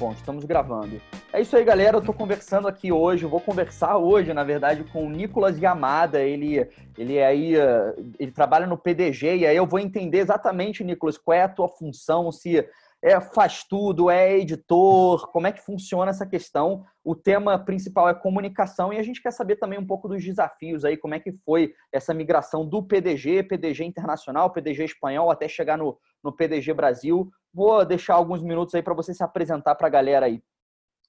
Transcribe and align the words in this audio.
Bom, 0.00 0.12
estamos 0.12 0.46
gravando. 0.46 0.98
É 1.30 1.42
isso 1.42 1.54
aí, 1.54 1.62
galera. 1.62 1.98
Eu 1.98 2.00
tô 2.00 2.14
conversando 2.14 2.66
aqui 2.66 2.90
hoje, 2.90 3.26
vou 3.26 3.38
conversar 3.38 3.98
hoje, 3.98 4.32
na 4.32 4.42
verdade, 4.42 4.82
com 4.84 5.04
o 5.04 5.10
Nicolas 5.10 5.58
Yamada. 5.58 6.22
Ele, 6.22 6.66
ele 6.96 7.18
é 7.18 7.26
aí, 7.26 7.54
eh, 7.54 7.94
ele 8.18 8.32
trabalha 8.32 8.66
no 8.66 8.78
PDG, 8.78 9.36
e 9.36 9.46
aí 9.46 9.54
eu 9.54 9.66
vou 9.66 9.78
entender 9.78 10.20
exatamente, 10.20 10.82
Nicolas, 10.82 11.18
qual 11.18 11.36
é 11.36 11.42
a 11.42 11.48
tua 11.50 11.68
função, 11.68 12.32
se 12.32 12.66
é, 13.02 13.18
faz 13.20 13.64
tudo, 13.64 14.10
é 14.10 14.38
editor, 14.38 15.30
como 15.30 15.46
é 15.46 15.52
que 15.52 15.64
funciona 15.64 16.10
essa 16.10 16.26
questão. 16.26 16.84
O 17.02 17.14
tema 17.14 17.58
principal 17.58 18.08
é 18.08 18.14
comunicação 18.14 18.92
e 18.92 18.98
a 18.98 19.02
gente 19.02 19.22
quer 19.22 19.32
saber 19.32 19.56
também 19.56 19.78
um 19.78 19.86
pouco 19.86 20.06
dos 20.06 20.22
desafios 20.22 20.84
aí, 20.84 20.96
como 20.96 21.14
é 21.14 21.20
que 21.20 21.32
foi 21.44 21.72
essa 21.90 22.12
migração 22.12 22.66
do 22.66 22.82
PDG, 22.82 23.44
PDG 23.44 23.84
internacional, 23.84 24.52
PDG 24.52 24.84
espanhol, 24.84 25.30
até 25.30 25.48
chegar 25.48 25.78
no, 25.78 25.98
no 26.22 26.30
PDG 26.30 26.74
Brasil. 26.74 27.30
Vou 27.52 27.84
deixar 27.86 28.14
alguns 28.14 28.42
minutos 28.42 28.74
aí 28.74 28.82
para 28.82 28.94
você 28.94 29.14
se 29.14 29.24
apresentar 29.24 29.74
para 29.74 29.86
a 29.86 29.90
galera 29.90 30.26
aí. 30.26 30.42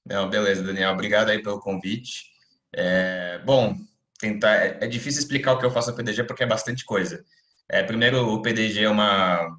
Não, 0.05 0.29
beleza, 0.29 0.63
Daniel. 0.63 0.93
Obrigado 0.93 1.29
aí 1.29 1.43
pelo 1.43 1.59
convite. 1.59 2.31
É, 2.73 3.39
bom, 3.45 3.75
tentar. 4.17 4.55
É, 4.55 4.77
é 4.81 4.87
difícil 4.87 5.21
explicar 5.21 5.53
o 5.53 5.59
que 5.59 5.65
eu 5.65 5.71
faço 5.71 5.91
no 5.91 5.97
PDG 5.97 6.23
porque 6.23 6.43
é 6.43 6.47
bastante 6.47 6.85
coisa. 6.85 7.23
É, 7.69 7.83
primeiro, 7.83 8.33
o 8.33 8.41
PDG 8.41 8.83
é 8.83 8.89
uma 8.89 9.55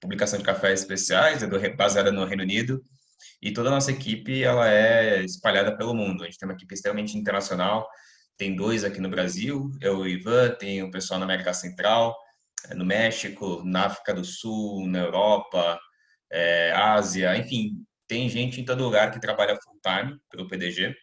publicação 0.00 0.38
de 0.38 0.44
cafés 0.44 0.80
especiais, 0.80 1.42
é 1.42 1.68
baseada 1.70 2.10
no 2.10 2.24
Reino 2.24 2.42
Unido, 2.42 2.82
e 3.42 3.52
toda 3.52 3.68
a 3.68 3.72
nossa 3.72 3.90
equipe 3.90 4.42
ela 4.42 4.68
é 4.70 5.22
espalhada 5.22 5.76
pelo 5.76 5.94
mundo. 5.94 6.22
A 6.22 6.26
gente 6.26 6.38
tem 6.38 6.48
uma 6.48 6.54
equipe 6.54 6.74
extremamente 6.74 7.16
internacional, 7.16 7.88
tem 8.36 8.56
dois 8.56 8.84
aqui 8.84 9.00
no 9.00 9.10
Brasil, 9.10 9.70
eu 9.80 10.06
e 10.06 10.16
o 10.16 10.18
Ivan, 10.18 10.50
tem 10.58 10.82
o 10.82 10.90
pessoal 10.90 11.20
na 11.20 11.26
América 11.26 11.52
Central, 11.52 12.16
é, 12.68 12.74
no 12.74 12.84
México, 12.84 13.62
na 13.64 13.86
África 13.86 14.14
do 14.14 14.24
Sul, 14.24 14.86
na 14.86 15.00
Europa, 15.00 15.78
é, 16.32 16.72
Ásia, 16.72 17.36
enfim, 17.36 17.84
tem 18.08 18.28
gente 18.28 18.60
em 18.60 18.64
todo 18.64 18.84
lugar 18.84 19.10
que 19.10 19.20
trabalha 19.20 19.58
full 19.62 19.78
time 19.82 20.18
pelo 20.30 20.48
PDG. 20.48 20.94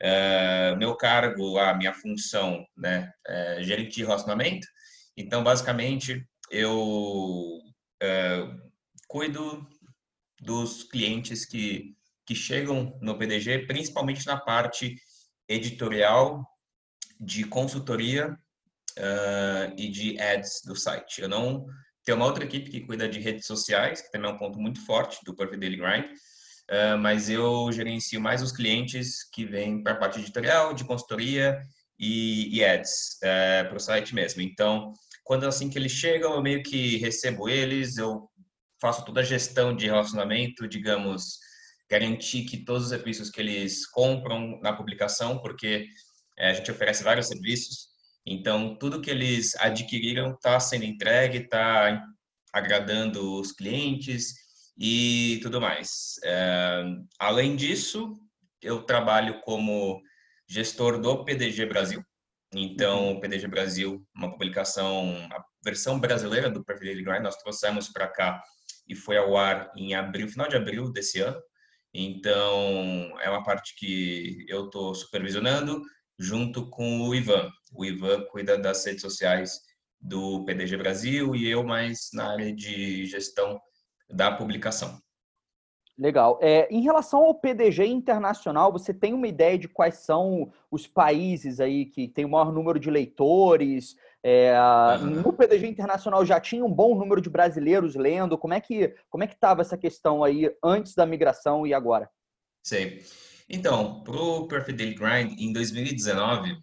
É, 0.00 0.74
meu 0.76 0.96
cargo, 0.96 1.58
a 1.58 1.74
minha 1.74 1.92
função, 1.92 2.64
né, 2.76 3.10
é 3.26 3.62
gerente 3.62 3.96
de 3.96 4.04
relacionamento. 4.04 4.66
Então, 5.16 5.42
basicamente, 5.42 6.24
eu 6.50 7.58
uh, 8.02 8.70
cuido 9.06 9.66
dos 10.40 10.84
clientes 10.84 11.44
que, 11.44 11.96
que 12.24 12.34
chegam 12.34 12.96
no 13.00 13.18
PDG, 13.18 13.66
principalmente 13.66 14.26
na 14.26 14.36
parte 14.36 14.96
editorial, 15.48 16.44
de 17.20 17.44
consultoria 17.44 18.38
uh, 18.98 19.74
e 19.76 19.88
de 19.88 20.20
ads 20.20 20.62
do 20.64 20.76
site. 20.76 21.22
Eu 21.22 21.28
não 21.28 21.66
tenho 22.04 22.16
uma 22.16 22.26
outra 22.26 22.44
equipe 22.44 22.70
que 22.70 22.80
cuida 22.80 23.08
de 23.08 23.18
redes 23.18 23.46
sociais, 23.46 24.00
que 24.00 24.10
também 24.10 24.30
é 24.30 24.34
um 24.34 24.38
ponto 24.38 24.58
muito 24.58 24.84
forte 24.84 25.18
do 25.24 25.34
Perfect 25.34 25.60
Daily 25.60 25.76
Grind, 25.76 26.04
uh, 26.06 26.98
mas 26.98 27.28
eu 27.28 27.70
gerencio 27.72 28.20
mais 28.20 28.42
os 28.42 28.52
clientes 28.52 29.24
que 29.30 29.44
vêm 29.44 29.82
para 29.82 29.92
a 29.92 29.96
parte 29.96 30.20
editorial, 30.20 30.72
de 30.72 30.84
consultoria 30.84 31.60
e, 31.98 32.56
e 32.56 32.64
ads 32.64 33.18
uh, 33.22 33.68
para 33.68 33.76
o 33.76 33.80
site 33.80 34.14
mesmo. 34.14 34.40
Então, 34.40 34.92
quando 35.28 35.44
assim 35.44 35.68
que 35.68 35.76
eles 35.78 35.92
chegam, 35.92 36.32
eu 36.32 36.40
meio 36.40 36.62
que 36.62 36.96
recebo 36.96 37.50
eles, 37.50 37.98
eu 37.98 38.30
faço 38.80 39.04
toda 39.04 39.20
a 39.20 39.22
gestão 39.22 39.76
de 39.76 39.84
relacionamento, 39.84 40.66
digamos, 40.66 41.38
garantir 41.86 42.46
que 42.46 42.64
todos 42.64 42.84
os 42.84 42.88
serviços 42.88 43.28
que 43.28 43.38
eles 43.38 43.86
compram 43.86 44.58
na 44.62 44.72
publicação, 44.72 45.38
porque 45.38 45.86
é, 46.38 46.48
a 46.48 46.54
gente 46.54 46.70
oferece 46.70 47.04
vários 47.04 47.28
serviços, 47.28 47.88
então 48.24 48.74
tudo 48.78 49.02
que 49.02 49.10
eles 49.10 49.54
adquiriram 49.56 50.32
está 50.32 50.58
sendo 50.58 50.86
entregue, 50.86 51.40
está 51.40 52.02
agradando 52.50 53.38
os 53.38 53.52
clientes 53.52 54.32
e 54.78 55.40
tudo 55.42 55.60
mais. 55.60 56.14
É, 56.24 56.84
além 57.18 57.54
disso, 57.54 58.14
eu 58.62 58.82
trabalho 58.82 59.42
como 59.42 60.00
gestor 60.48 60.98
do 60.98 61.22
PDG 61.22 61.66
Brasil, 61.66 62.02
então, 62.52 63.12
o 63.12 63.20
PDG 63.20 63.46
Brasil, 63.46 64.06
uma 64.14 64.30
publicação, 64.30 65.12
a 65.30 65.44
versão 65.62 66.00
brasileira 66.00 66.48
do 66.48 66.64
Perfil 66.64 67.04
Grind, 67.04 67.22
nós 67.22 67.36
trouxemos 67.36 67.88
para 67.88 68.08
cá 68.08 68.42
e 68.88 68.94
foi 68.94 69.18
ao 69.18 69.36
ar 69.36 69.70
em 69.76 69.94
abril, 69.94 70.28
final 70.28 70.48
de 70.48 70.56
abril 70.56 70.90
desse 70.90 71.20
ano. 71.20 71.40
Então, 71.92 73.18
é 73.20 73.28
uma 73.28 73.42
parte 73.42 73.74
que 73.76 74.46
eu 74.48 74.66
estou 74.66 74.94
supervisionando 74.94 75.82
junto 76.18 76.68
com 76.70 77.02
o 77.02 77.14
Ivan. 77.14 77.50
O 77.72 77.84
Ivan 77.84 78.24
cuida 78.30 78.56
das 78.58 78.84
redes 78.84 79.02
sociais 79.02 79.60
do 80.00 80.44
PDG 80.44 80.76
Brasil 80.76 81.34
e 81.34 81.48
eu 81.48 81.62
mais 81.62 82.08
na 82.14 82.32
área 82.32 82.54
de 82.54 83.04
gestão 83.06 83.60
da 84.08 84.32
publicação. 84.32 84.98
Legal. 85.98 86.38
É, 86.40 86.68
em 86.70 86.80
relação 86.80 87.24
ao 87.24 87.34
PDG 87.34 87.84
internacional, 87.86 88.70
você 88.70 88.94
tem 88.94 89.12
uma 89.12 89.26
ideia 89.26 89.58
de 89.58 89.66
quais 89.66 89.96
são 89.96 90.52
os 90.70 90.86
países 90.86 91.58
aí 91.58 91.86
que 91.86 92.06
tem 92.06 92.24
o 92.24 92.28
maior 92.28 92.52
número 92.52 92.78
de 92.78 92.88
leitores? 92.88 93.96
É, 94.22 94.54
uhum. 95.00 95.22
No 95.22 95.32
PDG 95.32 95.66
internacional 95.66 96.24
já 96.24 96.38
tinha 96.38 96.64
um 96.64 96.72
bom 96.72 96.94
número 96.94 97.20
de 97.20 97.28
brasileiros 97.28 97.96
lendo. 97.96 98.38
Como 98.38 98.54
é 98.54 98.60
que 98.60 98.94
como 99.10 99.24
é 99.24 99.26
que 99.26 99.34
estava 99.34 99.60
essa 99.60 99.76
questão 99.76 100.22
aí 100.22 100.48
antes 100.62 100.94
da 100.94 101.04
migração 101.04 101.66
e 101.66 101.74
agora? 101.74 102.08
Sei. 102.62 103.02
Então, 103.48 104.00
para 104.04 104.14
o 104.14 104.46
Perfect 104.46 104.76
Daily 104.76 104.94
Grind, 104.94 105.40
em 105.40 105.52
2019, 105.52 106.58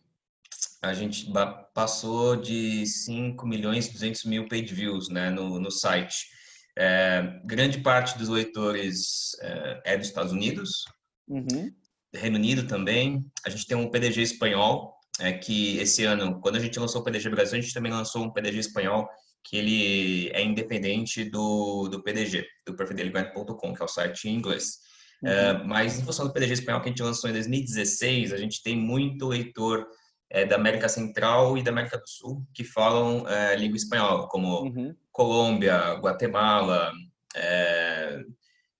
a 0.81 0.93
gente 0.93 1.29
passou 1.73 2.37
de 2.37 2.85
5 2.85 3.45
milhões 3.45 3.87
e 3.87 3.93
200 3.93 4.23
mil 4.25 4.47
page 4.47 4.73
views 4.73 5.09
né, 5.09 5.29
no, 5.29 5.59
no 5.59 5.71
site. 5.71 6.29
É, 6.77 7.39
grande 7.45 7.79
parte 7.79 8.17
dos 8.17 8.27
leitores 8.27 9.35
é, 9.41 9.81
é 9.93 9.97
dos 9.97 10.07
Estados 10.07 10.31
Unidos, 10.31 10.85
uhum. 11.27 11.71
Reino 12.13 12.35
Unido 12.37 12.67
também. 12.67 13.25
A 13.45 13.49
gente 13.49 13.65
tem 13.65 13.77
um 13.77 13.89
PDG 13.89 14.21
espanhol, 14.21 14.93
é, 15.19 15.31
que 15.31 15.77
esse 15.77 16.03
ano, 16.03 16.39
quando 16.41 16.57
a 16.57 16.59
gente 16.59 16.79
lançou 16.79 17.01
o 17.01 17.03
PDG 17.03 17.29
Brasil, 17.29 17.57
a 17.57 17.61
gente 17.61 17.73
também 17.73 17.91
lançou 17.91 18.23
um 18.23 18.31
PDG 18.31 18.59
espanhol 18.59 19.07
que 19.43 19.57
ele 19.57 20.29
é 20.29 20.43
independente 20.43 21.23
do, 21.23 21.87
do 21.87 22.01
PDG, 22.01 22.45
do 22.65 22.75
perfildelegant.com, 22.75 23.73
que 23.73 23.81
é 23.81 23.85
o 23.85 23.87
site 23.87 24.27
em 24.27 24.35
inglês. 24.35 24.79
É, 25.23 25.53
uhum. 25.53 25.67
Mas 25.67 25.99
em 25.99 26.03
função 26.03 26.25
do 26.25 26.33
PDG 26.33 26.53
espanhol 26.53 26.81
que 26.81 26.89
a 26.89 26.91
gente 26.91 27.03
lançou 27.03 27.29
em 27.29 27.33
2016, 27.33 28.33
a 28.33 28.37
gente 28.37 28.61
tem 28.63 28.75
muito 28.75 29.27
leitor 29.27 29.87
é, 30.29 30.45
da 30.45 30.55
América 30.55 30.89
Central 30.89 31.57
e 31.57 31.63
da 31.63 31.71
América 31.71 31.97
do 31.97 32.07
Sul 32.07 32.45
que 32.53 32.63
falam 32.63 33.27
é, 33.27 33.55
língua 33.55 33.77
espanhola, 33.77 34.27
como 34.27 34.63
uhum. 34.63 34.95
Colômbia, 35.11 35.93
Guatemala, 35.95 36.91
é, 37.35 38.21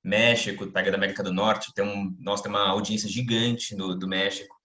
México, 0.04 0.68
pega 0.68 0.92
da 0.92 0.98
América 0.98 1.24
do 1.24 1.34
Norte, 1.34 1.74
tem 1.74 1.84
um, 1.84 2.16
nós 2.20 2.42
temos 2.42 2.60
uma 2.60 2.70
audiência 2.70 3.10
gigante 3.10 3.76
do, 3.76 3.98
do 3.98 4.08
México. 4.08 4.56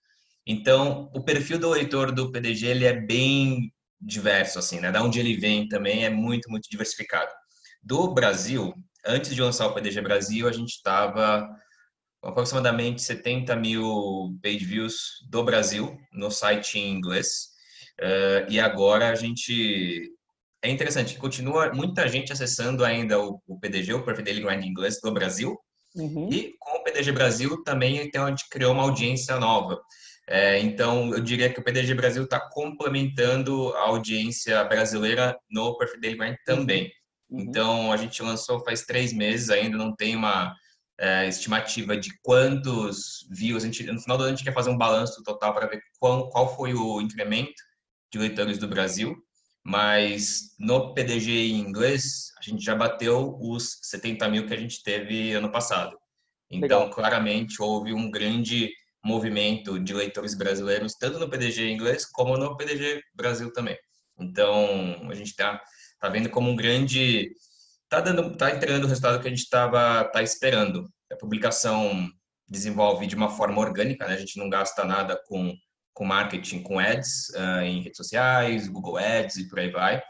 Então, 0.46 1.10
o 1.14 1.22
perfil 1.22 1.58
do 1.58 1.70
leitor 1.70 2.12
do 2.12 2.30
PDG 2.30 2.66
ele 2.66 2.84
é 2.84 2.92
bem 2.92 3.72
diverso, 4.00 4.58
assim, 4.58 4.80
né? 4.80 4.90
Da 4.90 5.02
onde 5.02 5.20
ele 5.20 5.36
vem 5.36 5.68
também 5.68 6.04
é 6.04 6.10
muito, 6.10 6.50
muito 6.50 6.68
diversificado. 6.70 7.30
Do 7.82 8.12
Brasil, 8.12 8.74
antes 9.06 9.34
de 9.34 9.40
lançar 9.40 9.66
o 9.66 9.74
PDG 9.74 10.00
Brasil, 10.00 10.48
a 10.48 10.52
gente 10.52 10.70
estava 10.70 11.48
aproximadamente 12.22 13.02
70 13.02 13.56
mil 13.56 14.38
page 14.42 14.64
views 14.64 15.24
do 15.28 15.42
Brasil 15.42 15.98
no 16.12 16.30
site 16.30 16.78
em 16.78 16.92
inglês. 16.92 17.50
Uh, 18.00 18.50
e 18.50 18.60
agora 18.60 19.10
a 19.10 19.14
gente. 19.14 20.12
É 20.62 20.68
interessante, 20.68 21.16
continua 21.16 21.72
muita 21.72 22.06
gente 22.06 22.32
acessando 22.32 22.84
ainda 22.84 23.18
o, 23.18 23.40
o 23.46 23.58
PDG, 23.58 23.94
o 23.94 24.04
Perfect 24.04 24.30
Daily 24.30 24.42
Grind 24.44 24.64
inglês 24.66 25.00
do 25.02 25.10
Brasil. 25.10 25.58
Uhum. 25.94 26.28
E 26.30 26.54
com 26.58 26.78
o 26.78 26.84
PDG 26.84 27.12
Brasil 27.12 27.62
também 27.64 27.96
então, 27.96 28.26
a 28.26 28.28
gente 28.28 28.48
criou 28.50 28.72
uma 28.72 28.82
audiência 28.82 29.38
nova. 29.38 29.80
É, 30.28 30.60
então, 30.60 31.12
eu 31.14 31.20
diria 31.20 31.50
que 31.50 31.58
o 31.58 31.64
PDG 31.64 31.94
Brasil 31.94 32.24
está 32.24 32.38
complementando 32.38 33.72
a 33.74 33.88
audiência 33.88 34.62
brasileira 34.64 35.36
no 35.50 35.76
Perfect 35.78 36.00
Daily 36.02 36.18
Grind 36.18 36.36
também. 36.44 36.92
Uhum. 37.28 37.40
Então, 37.40 37.92
a 37.92 37.96
gente 37.96 38.22
lançou 38.22 38.62
faz 38.62 38.82
três 38.82 39.12
meses, 39.14 39.50
ainda 39.50 39.78
não 39.78 39.96
tem 39.96 40.14
uma 40.14 40.54
é, 41.00 41.26
estimativa 41.26 41.96
de 41.96 42.10
quantos 42.22 43.26
views. 43.30 43.64
A 43.64 43.66
gente, 43.66 43.82
no 43.84 44.00
final 44.00 44.18
do 44.18 44.24
ano 44.24 44.34
a 44.34 44.36
gente 44.36 44.44
quer 44.44 44.52
fazer 44.52 44.68
um 44.68 44.76
balanço 44.76 45.22
total 45.24 45.54
para 45.54 45.66
ver 45.66 45.82
qual, 45.98 46.28
qual 46.28 46.54
foi 46.54 46.74
o 46.74 47.00
incremento 47.00 47.62
de 48.12 48.18
leitores 48.18 48.58
do 48.58 48.68
Brasil. 48.68 49.16
Mas 49.64 50.54
no 50.58 50.94
PDG 50.94 51.30
em 51.30 51.58
inglês, 51.58 52.32
a 52.38 52.42
gente 52.42 52.62
já 52.62 52.74
bateu 52.74 53.36
os 53.40 53.78
70 53.82 54.28
mil 54.28 54.46
que 54.46 54.54
a 54.54 54.58
gente 54.58 54.82
teve 54.82 55.32
ano 55.32 55.50
passado. 55.50 55.98
Então, 56.50 56.80
Legal. 56.80 56.90
claramente, 56.90 57.62
houve 57.62 57.92
um 57.92 58.10
grande 58.10 58.70
movimento 59.02 59.78
de 59.78 59.94
leitores 59.94 60.34
brasileiros, 60.34 60.94
tanto 60.94 61.18
no 61.18 61.30
PDG 61.30 61.62
em 61.62 61.74
inglês 61.74 62.04
como 62.04 62.36
no 62.36 62.56
PDG 62.56 63.02
Brasil 63.14 63.50
também. 63.52 63.76
Então, 64.18 65.08
a 65.10 65.14
gente 65.14 65.30
está 65.30 65.60
tá 65.98 66.08
vendo 66.08 66.28
como 66.28 66.50
um 66.50 66.56
grande 66.56 67.30
tá 67.90 68.00
dando, 68.00 68.34
tá 68.36 68.50
entregando 68.50 68.86
o 68.86 68.88
resultado 68.88 69.20
que 69.20 69.26
a 69.26 69.30
gente 69.30 69.40
estava 69.40 70.04
tá 70.04 70.22
esperando. 70.22 70.88
A 71.12 71.16
publicação 71.16 72.08
desenvolve 72.48 73.06
de 73.06 73.14
uma 73.14 73.28
forma 73.28 73.60
orgânica, 73.60 74.06
né? 74.06 74.14
A 74.14 74.18
gente 74.18 74.38
não 74.38 74.48
gasta 74.48 74.84
nada 74.84 75.20
com 75.26 75.54
com 75.92 76.04
marketing, 76.06 76.62
com 76.62 76.78
ads 76.78 77.28
uh, 77.30 77.62
em 77.62 77.82
redes 77.82 77.98
sociais, 77.98 78.68
Google 78.68 78.96
Ads 78.96 79.36
e 79.36 79.48
por 79.48 79.58
aí 79.58 79.70
vai. 79.70 80.02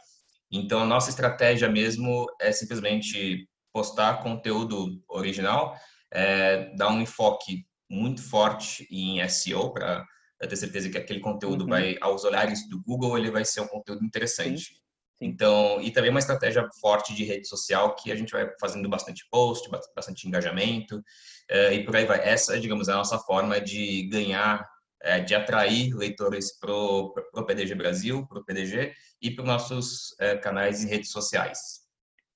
Então 0.53 0.81
a 0.81 0.87
nossa 0.87 1.11
estratégia 1.11 1.69
mesmo 1.69 2.27
é 2.41 2.53
simplesmente 2.53 3.49
postar 3.73 4.23
conteúdo 4.23 5.03
original, 5.09 5.75
é, 6.13 6.73
dar 6.77 6.91
um 6.91 7.01
enfoque 7.01 7.65
muito 7.91 8.23
forte 8.23 8.87
em 8.91 9.27
SEO 9.29 9.73
para 9.73 10.07
ter 10.41 10.57
certeza 10.57 10.89
que 10.89 10.99
aquele 10.99 11.19
conteúdo 11.19 11.63
uhum. 11.63 11.71
vai 11.71 11.97
aos 12.01 12.25
olhares 12.25 12.69
do 12.69 12.81
Google 12.83 13.19
ele 13.19 13.31
vai 13.31 13.45
ser 13.45 13.61
um 13.61 13.69
conteúdo 13.69 14.05
interessante. 14.05 14.67
Sim. 14.67 14.75
Então, 15.21 15.81
e 15.83 15.91
também 15.91 16.11
uma 16.11 16.19
estratégia 16.19 16.67
forte 16.81 17.15
de 17.15 17.25
rede 17.25 17.47
social 17.47 17.95
que 17.95 18.11
a 18.11 18.17
gente 18.17 18.33
vai 18.33 18.51
fazendo 18.59 18.89
bastante 18.89 19.29
post, 19.31 19.69
bastante 19.95 20.27
engajamento 20.27 20.97
uh, 20.97 21.73
e 21.73 21.85
por 21.85 21.95
aí 21.95 22.07
vai. 22.07 22.27
Essa, 22.27 22.59
digamos, 22.59 22.89
é 22.89 22.93
a 22.93 22.97
nossa 22.97 23.19
forma 23.19 23.61
de 23.61 24.09
ganhar, 24.09 24.67
uh, 25.05 25.25
de 25.25 25.35
atrair 25.35 25.95
leitores 25.95 26.59
para 26.59 26.73
o 26.73 27.45
PDG 27.47 27.75
Brasil, 27.75 28.27
para 28.27 28.39
o 28.39 28.45
PDG 28.45 28.95
e 29.21 29.31
para 29.31 29.43
os 29.43 29.49
nossos 29.49 30.13
uh, 30.13 30.41
canais 30.41 30.83
em 30.83 30.89
redes 30.89 31.11
sociais. 31.11 31.81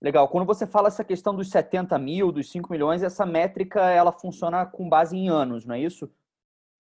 Legal. 0.03 0.29
Quando 0.29 0.45
você 0.45 0.67
fala 0.67 0.89
essa 0.89 1.03
questão 1.03 1.35
dos 1.35 1.49
70 1.49 1.99
mil, 1.99 2.31
dos 2.31 2.51
5 2.51 2.71
milhões, 2.71 3.03
essa 3.03 3.25
métrica 3.25 3.81
ela 3.81 4.13
funciona 4.13 4.67
com 4.67 4.87
base 4.87 5.17
em 5.17 5.31
anos, 5.31 5.65
não 5.65 5.75
é 5.75 5.81
isso? 5.81 6.13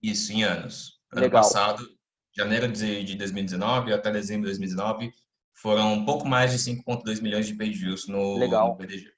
Isso, 0.03 0.31
em 0.35 0.43
anos. 0.43 1.01
Ano 1.11 1.23
Legal. 1.23 1.43
passado, 1.43 1.89
janeiro 2.37 2.71
de 2.71 3.15
2019 3.15 3.95
até 3.95 4.11
dezembro 4.11 4.43
de 4.43 4.59
2019, 4.59 5.11
foram 5.55 5.95
um 5.95 6.05
pouco 6.05 6.27
mais 6.27 6.53
de 6.53 6.59
5,2 6.59 7.23
milhões 7.23 7.47
de 7.47 7.55
page 7.55 7.73
views 7.73 8.09
no, 8.09 8.37
Legal. 8.37 8.69
no 8.69 8.77
PDG. 8.77 9.11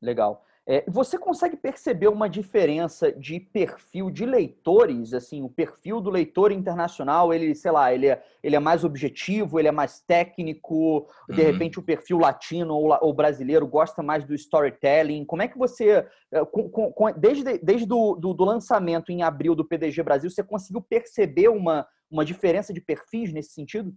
Legal. 0.00 0.44
É, 0.70 0.84
você 0.86 1.16
consegue 1.16 1.56
perceber 1.56 2.08
uma 2.08 2.28
diferença 2.28 3.10
de 3.10 3.40
perfil 3.40 4.10
de 4.10 4.26
leitores? 4.26 5.14
Assim, 5.14 5.42
o 5.42 5.48
perfil 5.48 5.98
do 5.98 6.10
leitor 6.10 6.52
internacional, 6.52 7.32
ele, 7.32 7.54
sei 7.54 7.70
lá, 7.70 7.90
ele 7.90 8.06
é, 8.06 8.22
ele 8.42 8.54
é 8.54 8.58
mais 8.58 8.84
objetivo, 8.84 9.58
ele 9.58 9.68
é 9.68 9.72
mais 9.72 9.98
técnico, 10.00 11.08
de 11.26 11.40
uhum. 11.40 11.46
repente 11.46 11.78
o 11.78 11.82
perfil 11.82 12.18
latino 12.18 12.74
ou, 12.74 12.98
ou, 13.00 13.14
brasileiro 13.14 13.66
gosta 13.66 14.02
mais 14.02 14.26
do 14.26 14.34
storytelling. 14.34 15.24
Como 15.24 15.40
é 15.40 15.48
que 15.48 15.56
você, 15.56 16.06
é, 16.30 16.44
com, 16.44 16.68
com, 16.68 17.12
desde, 17.12 17.56
desde 17.60 17.86
do, 17.86 18.14
do, 18.16 18.34
do, 18.34 18.44
lançamento 18.44 19.10
em 19.10 19.22
abril 19.22 19.54
do 19.54 19.64
PDG 19.64 20.02
Brasil, 20.02 20.28
você 20.28 20.44
conseguiu 20.44 20.82
perceber 20.82 21.48
uma, 21.48 21.88
uma 22.10 22.26
diferença 22.26 22.74
de 22.74 22.80
perfis 22.82 23.32
nesse 23.32 23.54
sentido? 23.54 23.90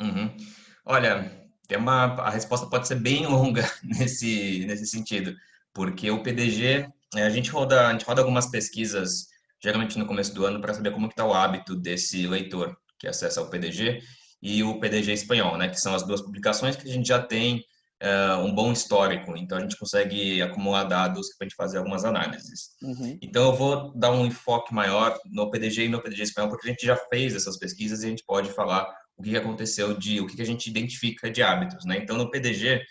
Uhum. 0.00 0.34
Olha, 0.84 1.30
tem 1.68 1.78
uma, 1.78 2.04
a 2.22 2.30
resposta 2.30 2.66
pode 2.66 2.88
ser 2.88 2.96
bem 2.96 3.24
longa 3.28 3.68
nesse, 3.82 4.64
nesse 4.66 4.86
sentido 4.86 5.34
porque 5.74 6.10
o 6.10 6.22
PDG, 6.22 6.86
é, 7.16 7.22
a 7.22 7.30
gente 7.30 7.50
roda, 7.50 7.88
a 7.88 7.92
gente 7.92 8.04
roda 8.04 8.20
algumas 8.20 8.46
pesquisas, 8.46 9.28
geralmente 9.62 9.98
no 9.98 10.06
começo 10.06 10.34
do 10.34 10.44
ano, 10.44 10.60
para 10.60 10.74
saber 10.74 10.92
como 10.92 11.06
está 11.06 11.24
o 11.24 11.32
hábito 11.32 11.74
desse 11.74 12.26
leitor 12.26 12.76
que 12.98 13.08
acessa 13.08 13.40
o 13.40 13.48
PDG 13.48 14.00
e 14.42 14.62
o 14.62 14.78
PDG 14.78 15.12
espanhol, 15.12 15.56
né, 15.56 15.68
que 15.68 15.80
são 15.80 15.94
as 15.94 16.06
duas 16.06 16.20
publicações 16.20 16.76
que 16.76 16.88
a 16.88 16.92
gente 16.92 17.06
já 17.06 17.20
tem 17.20 17.64
uh, 18.02 18.38
um 18.44 18.54
bom 18.54 18.72
histórico, 18.72 19.36
então 19.36 19.58
a 19.58 19.60
gente 19.60 19.76
consegue 19.76 20.42
acumular 20.42 20.84
dados 20.84 21.28
para 21.36 21.44
a 21.44 21.48
gente 21.48 21.56
fazer 21.56 21.78
algumas 21.78 22.04
análises. 22.04 22.70
Uhum. 22.82 23.18
Então 23.22 23.44
eu 23.46 23.54
vou 23.54 23.92
dar 23.96 24.12
um 24.12 24.26
enfoque 24.26 24.74
maior 24.74 25.18
no 25.26 25.50
PDG 25.50 25.84
e 25.84 25.88
no 25.88 26.02
PDG 26.02 26.24
espanhol, 26.24 26.50
porque 26.50 26.68
a 26.68 26.70
gente 26.70 26.84
já 26.84 26.96
fez 26.96 27.34
essas 27.34 27.56
pesquisas 27.56 28.02
e 28.02 28.06
a 28.06 28.10
gente 28.10 28.24
pode 28.24 28.50
falar 28.52 28.86
o 29.28 29.30
que 29.30 29.36
aconteceu 29.36 29.96
de, 29.96 30.20
o 30.20 30.26
que 30.26 30.40
a 30.40 30.46
gente 30.46 30.68
identifica 30.68 31.30
de 31.30 31.42
hábitos, 31.42 31.84
né? 31.84 31.98
Então 31.98 32.16
no 32.16 32.30
PDG 32.30 32.82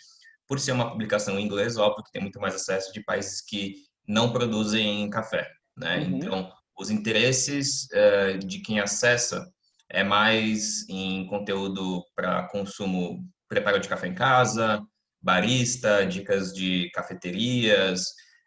por 0.51 0.60
ser 0.60 0.74
uma 0.74 0.92
publicação 0.92 1.39
em 1.39 1.45
inglês, 1.45 1.78
óbvio 1.78 2.04
que 2.04 2.12
tem 2.12 2.22
muito 2.22 2.38
mais 2.38 2.54
acesso 2.54 2.92
de 2.92 3.01
países 3.01 3.39
que 3.42 3.75
não 4.06 4.33
produzem 4.33 5.10
café, 5.10 5.50
né? 5.78 6.00
Uhum. 6.00 6.18
Então, 6.18 6.51
os 6.78 6.89
interesses 6.89 7.88
uh, 7.94 8.38
de 8.38 8.60
quem 8.60 8.81
acessa 8.81 9.50
é 9.89 10.04
mais 10.04 10.86
em 10.89 11.25
conteúdo 11.28 12.04
para 12.13 12.50
consumo, 12.50 13.24
preparo 13.48 13.80
de 13.80 13.88
café 13.88 14.07
em 14.07 14.13
casa, 14.13 14.81
barista, 15.22 16.06
dicas 16.06 16.54
de 16.54 16.89
cafeterias. 16.94 18.04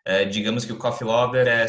É, 0.07 0.27
digamos 0.27 0.67
que 0.67 0.73
o 0.75 0.79
Coffee 0.79 1.07
Lover 1.07 1.49
é, 1.49 1.65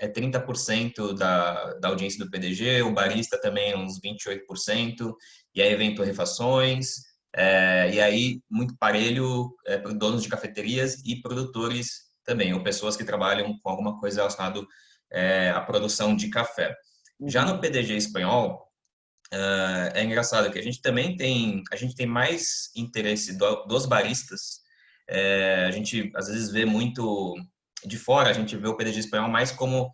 é 0.00 0.08
30% 0.08 1.16
da, 1.16 1.74
da 1.74 1.88
audiência 1.88 2.24
do 2.24 2.28
PDG, 2.28 2.82
o 2.82 2.92
barista 2.92 3.40
também 3.40 3.70
é 3.70 3.76
uns 3.76 4.00
28%, 4.00 5.14
e 5.56 5.62
aí 5.62 5.74
vem 5.74 5.94
torrefações, 5.94 7.06
é, 7.36 7.90
e 7.92 8.00
aí, 8.00 8.40
muito 8.50 8.74
parelho 8.78 9.54
é, 9.66 9.76
para 9.76 9.92
donos 9.92 10.22
de 10.22 10.28
cafeterias 10.28 11.02
e 11.04 11.20
produtores 11.20 12.06
também, 12.24 12.54
ou 12.54 12.62
pessoas 12.62 12.96
que 12.96 13.04
trabalham 13.04 13.58
com 13.58 13.68
alguma 13.68 14.00
coisa 14.00 14.20
relacionada 14.20 14.64
é, 15.12 15.50
à 15.50 15.60
produção 15.60 16.16
de 16.16 16.30
café. 16.30 16.74
Já 17.26 17.44
no 17.44 17.60
PDG 17.60 17.94
espanhol, 17.94 18.66
é, 19.30 20.02
engraçado 20.02 20.50
que 20.50 20.58
a 20.58 20.62
gente 20.62 20.80
também 20.80 21.14
tem, 21.14 21.62
a 21.70 21.76
gente 21.76 21.94
tem 21.94 22.06
mais 22.06 22.70
interesse 22.74 23.36
do, 23.36 23.66
dos 23.66 23.84
baristas. 23.84 24.64
A 25.68 25.70
gente 25.70 26.10
às 26.16 26.26
vezes 26.26 26.50
vê 26.50 26.64
muito 26.64 27.34
de 27.84 27.96
fora, 27.96 28.30
a 28.30 28.32
gente 28.32 28.56
vê 28.56 28.66
o 28.66 28.76
PDG 28.76 29.00
espanhol 29.00 29.28
mais 29.28 29.52
como 29.52 29.92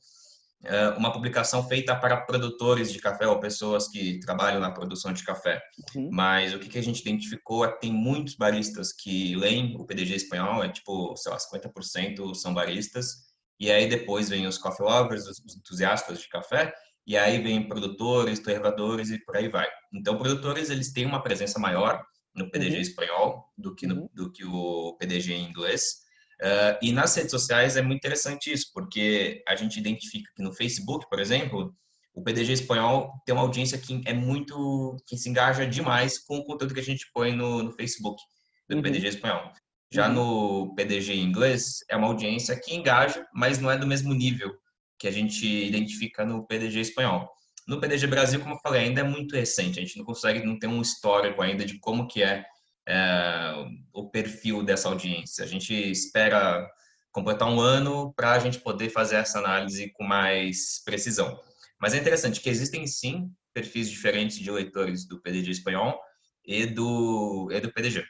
uma 0.97 1.13
publicação 1.13 1.67
feita 1.67 1.95
para 1.97 2.21
produtores 2.21 2.93
de 2.93 2.99
café 2.99 3.27
ou 3.27 3.41
pessoas 3.41 3.89
que 3.89 4.21
trabalham 4.21 4.61
na 4.61 4.71
produção 4.71 5.13
de 5.13 5.25
café. 5.25 5.61
Uhum. 5.95 6.09
Mas 6.13 6.55
o 6.55 6.59
que, 6.59 6.79
a 6.79 6.83
gente 6.83 7.01
identificou 7.01 7.65
é 7.65 7.73
que 7.73 7.81
tem 7.81 7.93
muitos 7.93 8.37
baristas 8.37 8.93
que 8.93 9.35
leem 9.35 9.77
o 9.79 9.85
PDG 9.85 10.15
espanhol, 10.15 10.63
é 10.63 10.69
tipo, 10.69 11.17
sei 11.17 11.33
lá, 11.33 11.39
50% 11.39 12.35
são 12.35 12.55
baristas, 12.55 13.33
e 13.59 13.71
aí 13.71 13.89
depois 13.89 14.29
vem 14.29 14.47
os 14.47 14.59
coffee 14.59 14.85
lovers, 14.85 15.27
os 15.27 15.57
entusiastas 15.57 16.21
de 16.21 16.29
café, 16.29 16.73
e 17.07 17.17
aí 17.17 17.41
vem 17.43 17.67
produtores, 17.67 18.39
torrevadores 18.39 19.11
e 19.11 19.19
por 19.25 19.37
aí 19.37 19.49
vai. 19.49 19.69
Então, 19.93 20.17
produtores, 20.17 20.71
eles 20.71 20.93
têm 20.93 21.05
uma 21.05 21.23
presença 21.23 21.59
maior 21.59 22.01
no 22.35 22.51
PDG 22.51 22.77
uhum. 22.77 22.81
espanhol 22.81 23.45
do 23.59 23.75
que, 23.75 23.87
no, 23.87 24.03
uhum. 24.03 24.09
do 24.15 24.33
que 24.33 24.45
o 24.45 24.97
PDG 24.99 25.35
em 25.35 25.49
inglês, 25.49 26.02
Uh, 26.43 26.75
e 26.83 26.91
nas 26.91 27.15
redes 27.15 27.31
sociais 27.31 27.77
é 27.77 27.83
muito 27.83 27.99
interessante 27.99 28.53
isso, 28.53 28.73
porque 28.75 29.45
a 29.47 29.55
gente 29.55 29.79
identifica 29.79 30.29
que 30.35 30.43
no 30.43 30.53
Facebook, 30.53 31.09
por 31.09 31.21
exemplo, 31.21 31.73
o 32.13 32.21
PDG 32.21 32.53
espanhol 32.53 33.13
tem 33.25 33.33
uma 33.33 33.43
audiência 33.43 33.79
que 33.79 34.03
é 34.05 34.13
muito, 34.13 34.97
que 35.07 35.17
se 35.17 35.29
engaja 35.29 35.65
demais 35.65 36.19
com 36.19 36.39
o 36.39 36.45
conteúdo 36.45 36.75
que 36.75 36.81
a 36.81 36.85
gente 36.85 37.07
põe 37.15 37.33
no, 37.33 37.63
no 37.63 37.73
Facebook 37.73 38.21
do 38.69 38.77
uhum. 38.77 38.83
PDG 38.83 39.07
espanhol. 39.07 39.53
Já 39.93 40.09
uhum. 40.09 40.15
no 40.15 40.75
PDG 40.75 41.15
inglês, 41.15 41.77
é 41.89 41.97
uma 41.97 42.09
audiência 42.09 42.59
que 42.59 42.75
engaja, 42.75 43.25
mas 43.33 43.61
não 43.61 43.71
é 43.71 43.79
do 43.79 43.87
mesmo 43.87 44.13
nível 44.13 44.53
que 44.99 45.07
a 45.07 45.13
gente 45.13 45.47
identifica 45.47 46.25
no 46.25 46.45
PDG 46.47 46.81
espanhol. 46.81 47.31
No 47.69 47.81
PDG 47.81 48.09
Brasil, 48.09 48.41
como 48.41 48.55
eu 48.55 48.61
falei, 48.61 48.83
ainda 48.83 49.03
é 49.03 49.05
muito 49.05 49.37
recente, 49.37 49.79
a 49.79 49.83
gente 49.83 49.97
não 49.97 50.05
consegue, 50.05 50.45
não 50.45 50.59
tem 50.59 50.69
um 50.69 50.83
histórico 50.83 51.41
ainda 51.41 51.65
de 51.65 51.79
como 51.79 52.09
que 52.09 52.21
é 52.21 52.45
é, 52.89 53.55
o 53.93 54.09
perfil 54.11 54.63
dessa 54.63 54.89
audiência. 54.89 55.45
A 55.45 55.49
gente 55.49 55.73
espera 55.73 56.69
completar 57.11 57.49
um 57.49 57.61
ano 57.61 58.13
para 58.15 58.33
a 58.33 58.39
gente 58.39 58.59
poder 58.59 58.89
fazer 58.91 59.17
essa 59.17 59.39
análise 59.39 59.91
com 59.93 60.05
mais 60.05 60.83
precisão. 60.85 61.39
Mas 61.81 61.95
é 61.95 61.99
interessante 61.99 62.41
que 62.41 62.49
existem 62.49 62.87
sim 62.87 63.31
perfis 63.53 63.91
diferentes 63.91 64.39
de 64.39 64.51
leitores 64.51 65.07
do 65.07 65.21
PDG 65.21 65.51
espanhol 65.51 66.01
e 66.45 66.67
do, 66.67 67.49
e 67.53 67.61
do 67.61 67.73
PDG. 67.73 68.05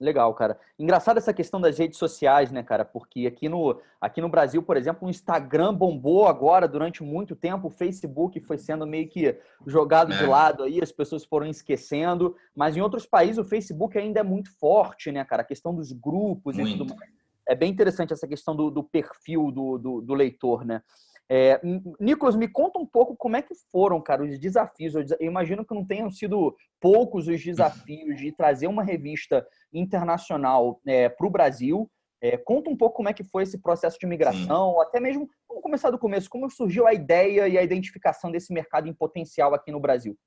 Legal, 0.00 0.32
cara. 0.34 0.58
Engraçado 0.78 1.18
essa 1.18 1.34
questão 1.34 1.60
das 1.60 1.76
redes 1.76 1.98
sociais, 1.98 2.52
né, 2.52 2.62
cara? 2.62 2.84
Porque 2.84 3.26
aqui 3.26 3.48
no, 3.48 3.80
aqui 4.00 4.20
no 4.20 4.28
Brasil, 4.28 4.62
por 4.62 4.76
exemplo, 4.76 5.08
o 5.08 5.10
Instagram 5.10 5.74
bombou 5.74 6.28
agora 6.28 6.68
durante 6.68 7.02
muito 7.02 7.34
tempo, 7.34 7.66
o 7.66 7.70
Facebook 7.70 8.38
foi 8.40 8.58
sendo 8.58 8.86
meio 8.86 9.08
que 9.08 9.36
jogado 9.66 10.12
é. 10.12 10.18
de 10.18 10.24
lado 10.24 10.62
aí, 10.62 10.80
as 10.80 10.92
pessoas 10.92 11.24
foram 11.24 11.46
esquecendo. 11.46 12.36
Mas 12.54 12.76
em 12.76 12.80
outros 12.80 13.06
países 13.06 13.38
o 13.38 13.44
Facebook 13.44 13.98
ainda 13.98 14.20
é 14.20 14.22
muito 14.22 14.56
forte, 14.58 15.10
né, 15.10 15.24
cara? 15.24 15.42
A 15.42 15.46
questão 15.46 15.74
dos 15.74 15.90
grupos 15.90 16.56
muito. 16.56 16.74
e 16.74 16.78
tudo 16.78 16.96
mais. 16.96 17.10
É 17.48 17.54
bem 17.54 17.70
interessante 17.70 18.12
essa 18.12 18.28
questão 18.28 18.54
do, 18.54 18.70
do 18.70 18.84
perfil 18.84 19.50
do, 19.50 19.78
do, 19.78 20.00
do 20.02 20.14
leitor, 20.14 20.64
né? 20.64 20.82
É, 21.30 21.60
Nicolas, 22.00 22.36
me 22.36 22.48
conta 22.48 22.78
um 22.78 22.86
pouco 22.86 23.14
como 23.14 23.36
é 23.36 23.42
que 23.42 23.54
foram, 23.70 24.00
cara, 24.00 24.24
os 24.24 24.38
desafios. 24.38 24.94
Eu 24.94 25.26
imagino 25.26 25.64
que 25.64 25.74
não 25.74 25.86
tenham 25.86 26.10
sido 26.10 26.56
poucos 26.80 27.28
os 27.28 27.44
desafios 27.44 28.16
de 28.18 28.32
trazer 28.32 28.66
uma 28.66 28.82
revista 28.82 29.46
internacional 29.72 30.80
é, 30.86 31.08
para 31.08 31.26
o 31.26 31.30
Brasil. 31.30 31.90
É, 32.20 32.36
conta 32.36 32.70
um 32.70 32.76
pouco 32.76 32.96
como 32.96 33.08
é 33.08 33.12
que 33.12 33.22
foi 33.22 33.42
esse 33.42 33.58
processo 33.58 33.98
de 33.98 34.06
migração, 34.06 34.72
Sim. 34.72 34.80
até 34.80 34.98
mesmo, 34.98 35.28
vamos 35.48 35.62
começar 35.62 35.90
do 35.90 35.98
começo, 35.98 36.28
como 36.28 36.50
surgiu 36.50 36.84
a 36.84 36.92
ideia 36.92 37.46
e 37.46 37.56
a 37.56 37.62
identificação 37.62 38.32
desse 38.32 38.52
mercado 38.52 38.88
em 38.88 38.92
potencial 38.92 39.54
aqui 39.54 39.70
no 39.70 39.78
Brasil? 39.78 40.18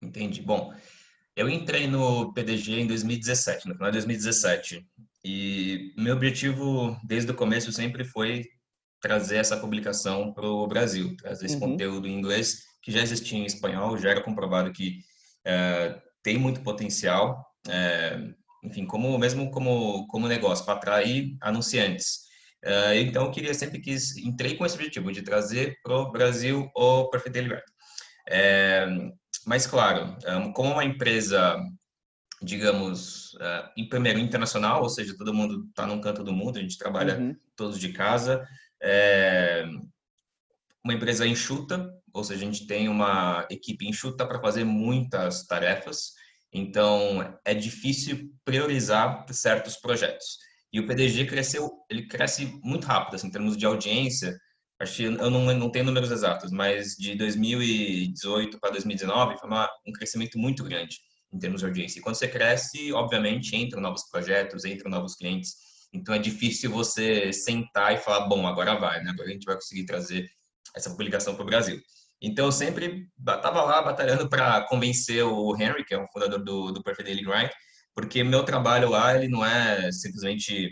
Entendi. 0.00 0.42
Bom, 0.42 0.72
eu 1.34 1.48
entrei 1.48 1.88
no 1.88 2.32
PDG 2.32 2.82
em 2.82 2.86
2017, 2.86 3.66
no 3.66 3.74
final 3.74 3.90
de 3.90 3.96
2017, 3.96 4.86
e 5.24 5.92
meu 5.96 6.14
objetivo 6.14 6.96
desde 7.02 7.32
o 7.32 7.34
começo 7.34 7.72
sempre 7.72 8.04
foi 8.04 8.44
trazer 9.04 9.36
essa 9.36 9.58
publicação 9.58 10.32
para 10.32 10.46
o 10.46 10.66
Brasil, 10.66 11.14
trazer 11.18 11.44
esse 11.44 11.56
uhum. 11.56 11.72
conteúdo 11.72 12.08
em 12.08 12.18
inglês 12.18 12.62
que 12.82 12.90
já 12.90 13.02
existia 13.02 13.38
em 13.38 13.44
espanhol, 13.44 13.98
já 13.98 14.08
era 14.08 14.22
comprovado 14.22 14.72
que 14.72 15.00
é, 15.44 16.00
tem 16.22 16.38
muito 16.38 16.62
potencial, 16.62 17.44
é, 17.68 18.18
enfim, 18.62 18.86
como 18.86 19.18
mesmo 19.18 19.50
como 19.50 20.06
como 20.06 20.26
negócio 20.26 20.64
para 20.64 20.72
atrair 20.72 21.36
anunciantes. 21.42 22.20
É, 22.64 22.98
então, 22.98 23.26
eu 23.26 23.30
queria 23.30 23.52
sempre 23.52 23.78
que 23.78 23.94
entrei 24.24 24.56
com 24.56 24.64
esse 24.64 24.74
objetivo 24.74 25.12
de 25.12 25.20
trazer 25.20 25.76
para 25.82 25.98
o 25.98 26.10
Brasil 26.10 26.70
o 26.74 27.10
Perfect 27.10 27.34
Delivery. 27.34 27.62
É, 28.26 28.86
mas 29.46 29.66
claro, 29.66 30.16
como 30.54 30.72
uma 30.72 30.84
empresa 30.84 31.58
digamos, 32.42 33.32
em 33.76 33.88
primeiro 33.88 34.18
internacional, 34.18 34.82
ou 34.82 34.88
seja, 34.88 35.16
todo 35.16 35.32
mundo 35.32 35.66
está 35.68 35.86
num 35.86 36.00
canto 36.00 36.22
do 36.22 36.32
mundo, 36.32 36.58
a 36.58 36.62
gente 36.62 36.76
trabalha 36.76 37.18
uhum. 37.18 37.34
todos 37.56 37.78
de 37.78 37.92
casa, 37.92 38.46
é 38.84 39.64
uma 40.84 40.92
empresa 40.92 41.26
enxuta, 41.26 41.90
ou 42.12 42.22
seja, 42.22 42.42
a 42.42 42.52
gente 42.52 42.66
tem 42.66 42.88
uma 42.88 43.46
equipe 43.50 43.88
enxuta 43.88 44.26
para 44.26 44.40
fazer 44.40 44.64
muitas 44.64 45.46
tarefas, 45.46 46.12
então 46.52 47.38
é 47.44 47.54
difícil 47.54 48.30
priorizar 48.44 49.24
certos 49.32 49.76
projetos. 49.76 50.38
E 50.72 50.78
o 50.78 50.86
PDG 50.86 51.26
cresceu, 51.26 51.70
ele 51.88 52.06
cresce 52.06 52.60
muito 52.62 52.86
rápido, 52.86 53.14
assim, 53.14 53.28
em 53.28 53.30
termos 53.30 53.56
de 53.56 53.64
audiência. 53.64 54.38
Acho 54.78 54.96
que 54.96 55.02
eu 55.04 55.30
não, 55.30 55.44
não 55.54 55.70
tenho 55.70 55.84
números 55.84 56.10
exatos, 56.10 56.50
mas 56.50 56.96
de 56.96 57.14
2018 57.14 58.58
para 58.60 58.70
2019 58.70 59.38
foi 59.38 59.48
uma, 59.48 59.68
um 59.86 59.92
crescimento 59.92 60.38
muito 60.38 60.62
grande 60.64 60.98
em 61.32 61.38
termos 61.38 61.60
de 61.60 61.66
audiência. 61.66 61.98
E 61.98 62.02
quando 62.02 62.16
você 62.16 62.28
cresce, 62.28 62.92
obviamente, 62.92 63.56
entram 63.56 63.80
novos 63.80 64.02
projetos, 64.10 64.64
entram 64.64 64.90
novos 64.90 65.14
clientes. 65.14 65.54
Então 65.94 66.14
é 66.14 66.18
difícil 66.18 66.70
você 66.70 67.32
sentar 67.32 67.94
e 67.94 67.98
falar, 67.98 68.26
bom, 68.26 68.46
agora 68.46 68.74
vai, 68.74 69.02
né? 69.02 69.10
Agora 69.10 69.28
a 69.28 69.32
gente 69.32 69.44
vai 69.44 69.54
conseguir 69.54 69.86
trazer 69.86 70.28
essa 70.74 70.90
publicação 70.90 71.34
para 71.34 71.42
o 71.44 71.46
Brasil. 71.46 71.80
Então 72.20 72.46
eu 72.46 72.52
sempre 72.52 73.06
estava 73.18 73.62
lá 73.62 73.80
batalhando 73.80 74.28
para 74.28 74.66
convencer 74.66 75.24
o 75.24 75.54
Henry, 75.56 75.84
que 75.84 75.94
é 75.94 75.98
o 75.98 76.08
fundador 76.08 76.42
do, 76.42 76.72
do 76.72 76.82
Perfect 76.82 77.04
Daily 77.04 77.24
Grind, 77.24 77.50
porque 77.94 78.24
meu 78.24 78.44
trabalho 78.44 78.90
lá 78.90 79.14
ele 79.14 79.28
não 79.28 79.44
é 79.44 79.92
simplesmente, 79.92 80.68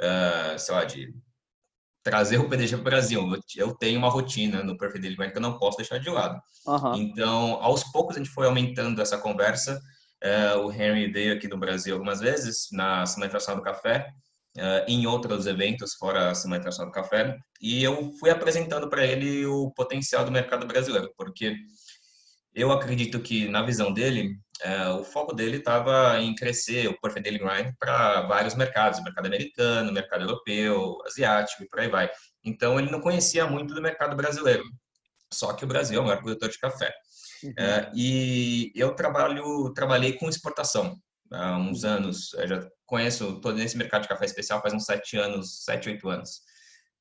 uh, 0.00 0.58
sei 0.58 0.74
lá, 0.74 0.84
de 0.84 1.14
trazer 2.02 2.38
o 2.38 2.48
PDG 2.48 2.76
para 2.76 2.80
o 2.80 2.84
Brasil. 2.84 3.40
Eu 3.56 3.74
tenho 3.74 3.98
uma 3.98 4.10
rotina 4.10 4.62
no 4.62 4.76
Perfect 4.76 5.00
Daily 5.00 5.16
Grind 5.16 5.32
que 5.32 5.38
eu 5.38 5.42
não 5.42 5.58
posso 5.58 5.78
deixar 5.78 5.98
de 5.98 6.10
lado. 6.10 6.38
Uhum. 6.66 6.94
Então, 6.94 7.54
aos 7.62 7.84
poucos 7.84 8.16
a 8.16 8.18
gente 8.18 8.30
foi 8.30 8.46
aumentando 8.46 9.00
essa 9.00 9.16
conversa. 9.16 9.80
Uh, 10.22 10.58
o 10.66 10.72
Henry 10.72 11.10
veio 11.10 11.34
aqui 11.34 11.48
no 11.48 11.56
Brasil 11.56 11.94
algumas 11.94 12.20
vezes 12.20 12.68
na 12.72 13.06
Semana 13.06 13.28
Internacional 13.28 13.62
do 13.62 13.64
Café 13.64 14.12
uh, 14.56 14.84
em 14.86 15.06
outros 15.06 15.46
eventos 15.46 15.94
fora 15.94 16.30
a 16.30 16.34
Semana 16.34 16.60
Internacional 16.60 16.90
do 16.90 16.94
Café 16.94 17.36
e 17.60 17.82
eu 17.82 18.12
fui 18.18 18.30
apresentando 18.30 18.88
para 18.88 19.04
ele 19.06 19.44
o 19.46 19.70
potencial 19.72 20.24
do 20.24 20.30
mercado 20.30 20.66
brasileiro, 20.66 21.12
porque 21.16 21.56
eu 22.54 22.72
acredito 22.72 23.20
que 23.20 23.48
na 23.48 23.62
visão 23.62 23.92
dele 23.92 24.36
uh, 24.64 25.00
o 25.00 25.04
foco 25.04 25.34
dele 25.34 25.58
estava 25.58 26.18
em 26.20 26.34
crescer 26.34 26.88
o 26.88 27.00
Perfect 27.00 27.22
Daily 27.22 27.38
Grind 27.38 27.74
para 27.78 28.22
vários 28.22 28.54
mercados, 28.54 29.02
mercado 29.02 29.26
americano, 29.26 29.92
mercado 29.92 30.22
europeu, 30.22 30.98
asiático 31.06 31.62
e 31.62 31.68
por 31.68 31.80
aí 31.80 31.88
vai. 31.88 32.10
Então 32.44 32.78
ele 32.78 32.90
não 32.90 33.00
conhecia 33.00 33.46
muito 33.46 33.74
do 33.74 33.82
mercado 33.82 34.16
brasileiro. 34.16 34.64
Só 35.32 35.52
que 35.52 35.64
o 35.64 35.68
Brasil 35.68 35.98
é 35.98 36.02
o 36.02 36.06
maior 36.06 36.20
produtor 36.20 36.48
de 36.48 36.58
café. 36.58 36.92
Uhum. 37.44 37.50
Uh, 37.50 37.92
e 37.94 38.72
eu 38.74 38.94
trabalho, 38.94 39.72
trabalhei 39.74 40.14
com 40.14 40.28
exportação 40.28 40.96
há 41.32 41.56
uns 41.58 41.84
anos. 41.84 42.32
Eu 42.34 42.48
já 42.48 42.68
conheço 42.86 43.40
todo 43.40 43.60
esse 43.60 43.76
mercado 43.76 44.02
de 44.02 44.08
café 44.08 44.24
especial 44.24 44.60
faz 44.60 44.74
uns 44.74 44.84
sete 44.84 45.16
anos, 45.16 45.64
sete, 45.64 45.88
oito 45.88 46.08
anos. 46.08 46.40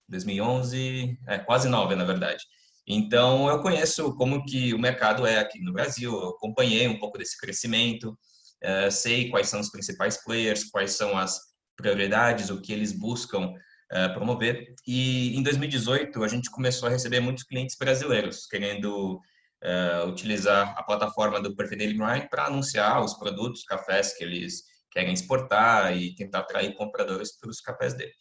2011, 0.10 1.18
é, 1.28 1.38
quase 1.40 1.68
nove, 1.68 1.96
na 1.96 2.06
verdade. 2.06 2.44
Então, 2.88 3.50
eu 3.50 3.62
conheço 3.62 4.16
como 4.16 4.46
que 4.46 4.74
o 4.74 4.80
mercado 4.80 5.26
é 5.26 5.40
aqui 5.40 5.62
no 5.62 5.74
Brasil, 5.74 6.12
eu 6.14 6.30
acompanhei 6.30 6.88
um 6.88 6.98
pouco 6.98 7.18
desse 7.18 7.38
crescimento, 7.38 8.18
é, 8.62 8.90
sei 8.90 9.30
quais 9.30 9.50
são 9.50 9.60
os 9.60 9.70
principais 9.70 10.24
players, 10.24 10.70
quais 10.70 10.92
são 10.92 11.18
as 11.18 11.38
prioridades, 11.76 12.50
o 12.50 12.62
que 12.62 12.72
eles 12.72 12.94
buscam 12.94 13.54
é, 13.92 14.08
promover. 14.10 14.74
E 14.86 15.36
em 15.38 15.44
2018, 15.44 16.24
a 16.24 16.28
gente 16.28 16.50
começou 16.50 16.88
a 16.88 16.92
receber 16.92 17.20
muitos 17.20 17.44
clientes 17.44 17.76
brasileiros 17.78 18.46
querendo 18.48 19.20
uh, 19.64 20.08
utilizar 20.08 20.74
a 20.78 20.84
plataforma 20.84 21.42
do 21.42 21.56
Perfect 21.56 21.80
Daily 21.80 21.98
Grind 21.98 22.30
para 22.30 22.46
anunciar 22.46 23.04
os 23.04 23.14
produtos, 23.14 23.64
cafés 23.64 24.16
que 24.16 24.24
eles 24.24 24.64
querem 24.92 25.14
exportar 25.14 25.96
e 25.96 26.16
tentar 26.16 26.40
atrair 26.40 26.74
compradores 26.76 27.38
para 27.40 27.50
os 27.50 27.62
cafés 27.62 27.94
dele. 27.94 28.12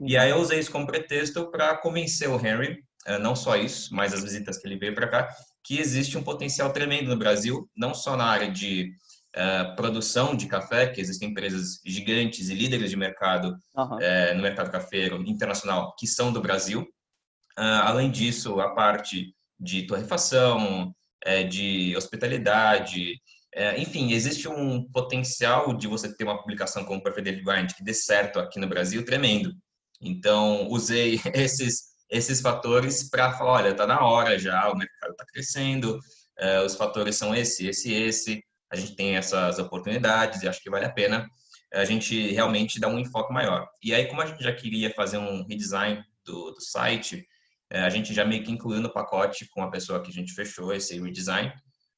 E 0.00 0.16
aí 0.16 0.30
eu 0.30 0.38
usei 0.38 0.58
isso 0.58 0.70
como 0.70 0.86
pretexto 0.86 1.50
para 1.50 1.76
convencer 1.78 2.28
o 2.28 2.36
Henry, 2.36 2.78
uh, 3.08 3.18
não 3.18 3.34
só 3.34 3.56
isso, 3.56 3.94
mas 3.94 4.12
as 4.12 4.22
visitas 4.22 4.58
que 4.58 4.66
ele 4.66 4.78
veio 4.78 4.94
para 4.94 5.08
cá, 5.08 5.28
que 5.64 5.78
existe 5.78 6.16
um 6.16 6.22
potencial 6.22 6.72
tremendo 6.72 7.08
no 7.08 7.16
Brasil, 7.16 7.68
não 7.76 7.94
só 7.94 8.16
na 8.16 8.24
área 8.24 8.50
de 8.50 8.92
uh, 9.36 9.76
produção 9.76 10.34
de 10.34 10.46
café, 10.46 10.86
que 10.86 11.00
existem 11.00 11.30
empresas 11.30 11.80
gigantes 11.84 12.48
e 12.48 12.54
líderes 12.54 12.90
de 12.90 12.96
mercado 12.96 13.56
uhum. 13.76 13.96
uh, 13.96 14.34
no 14.34 14.42
mercado 14.42 14.70
cafeiro 14.70 15.22
internacional 15.26 15.94
que 15.98 16.06
são 16.06 16.32
do 16.32 16.40
Brasil. 16.40 16.82
Uh, 17.58 17.82
além 17.84 18.10
disso, 18.10 18.60
a 18.60 18.74
parte 18.74 19.34
de 19.58 19.86
torrefação, 19.86 20.94
é, 21.24 21.42
de 21.42 21.94
hospitalidade, 21.96 23.14
é, 23.54 23.80
enfim, 23.80 24.12
existe 24.12 24.48
um 24.48 24.84
potencial 24.90 25.74
de 25.74 25.86
você 25.86 26.14
ter 26.14 26.24
uma 26.24 26.38
publicação 26.38 26.84
como 26.84 27.00
o 27.00 27.02
Perfect 27.02 27.42
Grind 27.42 27.72
que 27.72 27.82
dê 27.82 27.94
certo 27.94 28.38
aqui 28.38 28.60
no 28.60 28.68
Brasil 28.68 29.04
tremendo. 29.04 29.52
Então, 30.00 30.68
usei 30.68 31.18
esses 31.34 31.96
esses 32.08 32.40
fatores 32.40 33.10
para 33.10 33.32
falar, 33.32 33.52
olha, 33.52 33.68
está 33.70 33.84
na 33.84 34.00
hora 34.00 34.38
já, 34.38 34.70
o 34.70 34.76
mercado 34.76 35.10
está 35.10 35.24
crescendo, 35.24 35.98
é, 36.38 36.62
os 36.62 36.76
fatores 36.76 37.16
são 37.16 37.34
esse, 37.34 37.66
esse, 37.66 37.92
esse, 37.92 38.44
a 38.70 38.76
gente 38.76 38.94
tem 38.94 39.16
essas 39.16 39.58
oportunidades 39.58 40.42
e 40.42 40.48
acho 40.48 40.62
que 40.62 40.70
vale 40.70 40.84
a 40.84 40.92
pena 40.92 41.28
a 41.74 41.84
gente 41.84 42.32
realmente 42.32 42.78
dar 42.78 42.88
um 42.88 42.98
enfoque 42.98 43.32
maior. 43.32 43.68
E 43.82 43.92
aí, 43.92 44.06
como 44.06 44.22
a 44.22 44.26
gente 44.26 44.42
já 44.42 44.52
queria 44.52 44.94
fazer 44.94 45.18
um 45.18 45.44
redesign 45.46 46.02
do, 46.24 46.52
do 46.52 46.60
site, 46.60 47.26
é, 47.70 47.80
a 47.80 47.90
gente 47.90 48.14
já 48.14 48.24
meio 48.24 48.44
que 48.44 48.52
incluiu 48.52 48.80
no 48.80 48.92
pacote 48.92 49.48
com 49.50 49.62
a 49.62 49.70
pessoa 49.70 50.02
que 50.02 50.10
a 50.10 50.14
gente 50.14 50.32
fechou 50.32 50.72
esse 50.72 51.00
redesign, 51.00 51.52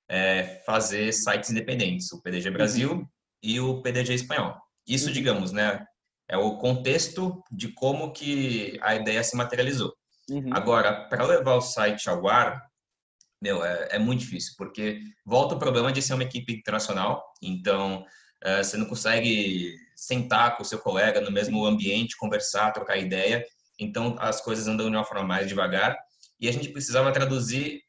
é, 0.09 0.63
fazer 0.65 1.13
sites 1.13 1.51
independentes, 1.51 2.11
o 2.13 2.23
PDG 2.23 2.51
Brasil 2.51 2.93
uhum. 2.93 3.07
e 3.43 3.61
o 3.61 3.83
PDG 3.83 4.15
Espanhol. 4.15 4.57
Isso, 4.87 5.09
uhum. 5.09 5.13
digamos, 5.13 5.53
né, 5.53 5.85
é 6.29 6.37
o 6.37 6.57
contexto 6.57 7.43
de 7.51 7.69
como 7.69 8.13
que 8.13 8.79
a 8.83 8.95
ideia 8.95 9.23
se 9.23 9.37
materializou. 9.37 9.95
Uhum. 10.31 10.51
Agora, 10.53 11.09
para 11.09 11.25
levar 11.25 11.55
o 11.55 11.61
site 11.61 12.09
ao 12.09 12.29
ar, 12.29 12.63
meu, 13.41 13.65
é, 13.65 13.89
é, 13.93 13.99
muito 13.99 14.21
difícil, 14.21 14.55
porque 14.57 15.01
volta 15.25 15.55
o 15.55 15.59
problema 15.59 15.93
de 15.93 16.03
ser 16.03 16.15
uma 16.15 16.25
equipe 16.25 16.53
internacional, 16.53 17.25
então 17.43 18.05
é, 18.43 18.63
você 18.63 18.77
não 18.77 18.87
consegue 18.87 19.75
sentar 19.97 20.57
com 20.57 20.63
o 20.63 20.67
seu 20.67 20.79
colega 20.79 21.21
no 21.21 21.31
mesmo 21.31 21.65
ambiente, 21.65 22.17
conversar, 22.17 22.73
trocar 22.73 22.97
ideia, 22.97 23.45
então 23.78 24.16
as 24.18 24.40
coisas 24.40 24.66
andam 24.66 24.90
de 24.90 24.97
uma 24.97 25.04
forma 25.04 25.25
mais 25.25 25.49
devagar 25.49 25.97
e 26.40 26.49
a 26.49 26.52
gente 26.52 26.68
precisava 26.70 27.12
traduzir. 27.12 27.82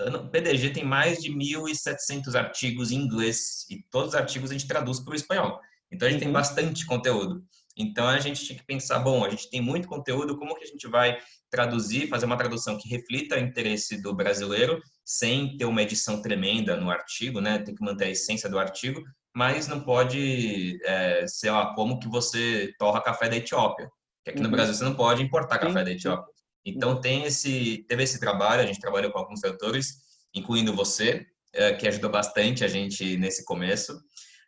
O 0.00 0.28
PDG 0.28 0.70
tem 0.70 0.84
mais 0.84 1.18
de 1.18 1.30
1.700 1.30 2.34
artigos 2.34 2.90
em 2.90 2.96
inglês 2.96 3.66
e 3.68 3.84
todos 3.90 4.10
os 4.10 4.14
artigos 4.14 4.50
a 4.50 4.54
gente 4.54 4.66
traduz 4.66 4.98
para 5.00 5.12
o 5.12 5.16
espanhol. 5.16 5.60
Então 5.92 6.08
a 6.08 6.10
gente 6.10 6.20
uhum. 6.20 6.26
tem 6.26 6.32
bastante 6.32 6.86
conteúdo. 6.86 7.44
Então 7.76 8.06
a 8.06 8.18
gente 8.18 8.44
tinha 8.44 8.58
que 8.58 8.64
pensar, 8.64 8.98
bom, 8.98 9.24
a 9.24 9.30
gente 9.30 9.50
tem 9.50 9.60
muito 9.60 9.88
conteúdo, 9.88 10.38
como 10.38 10.54
que 10.56 10.64
a 10.64 10.66
gente 10.66 10.86
vai 10.88 11.18
traduzir, 11.50 12.08
fazer 12.08 12.26
uma 12.26 12.36
tradução 12.36 12.78
que 12.78 12.88
reflita 12.88 13.36
o 13.36 13.38
interesse 13.38 14.00
do 14.00 14.14
brasileiro, 14.14 14.80
sem 15.04 15.56
ter 15.56 15.64
uma 15.64 15.82
edição 15.82 16.22
tremenda 16.22 16.76
no 16.76 16.90
artigo, 16.90 17.40
né? 17.40 17.58
Tem 17.58 17.74
que 17.74 17.84
manter 17.84 18.04
a 18.04 18.10
essência 18.10 18.48
do 18.48 18.58
artigo, 18.58 19.02
mas 19.34 19.66
não 19.66 19.80
pode, 19.80 20.78
é, 20.84 21.26
sei 21.26 21.50
lá, 21.50 21.74
como 21.74 21.98
que 21.98 22.08
você 22.08 22.72
torra 22.78 23.02
café 23.02 23.28
da 23.28 23.36
Etiópia. 23.36 23.90
Que 24.24 24.30
aqui 24.30 24.38
uhum. 24.38 24.44
no 24.44 24.50
Brasil 24.50 24.74
você 24.74 24.84
não 24.84 24.94
pode 24.94 25.22
importar 25.22 25.58
café 25.58 25.78
sim, 25.78 25.84
da 25.84 25.90
Etiópia. 25.90 26.32
Então 26.64 27.00
tem 27.00 27.24
esse, 27.24 27.84
teve 27.88 28.02
esse 28.02 28.20
trabalho, 28.20 28.62
a 28.62 28.66
gente 28.66 28.80
trabalhou 28.80 29.10
com 29.10 29.18
alguns 29.18 29.40
setores, 29.40 29.94
incluindo 30.34 30.74
você, 30.74 31.26
é, 31.52 31.72
que 31.72 31.88
ajudou 31.88 32.10
bastante 32.10 32.64
a 32.64 32.68
gente 32.68 33.16
nesse 33.16 33.44
começo. 33.44 33.98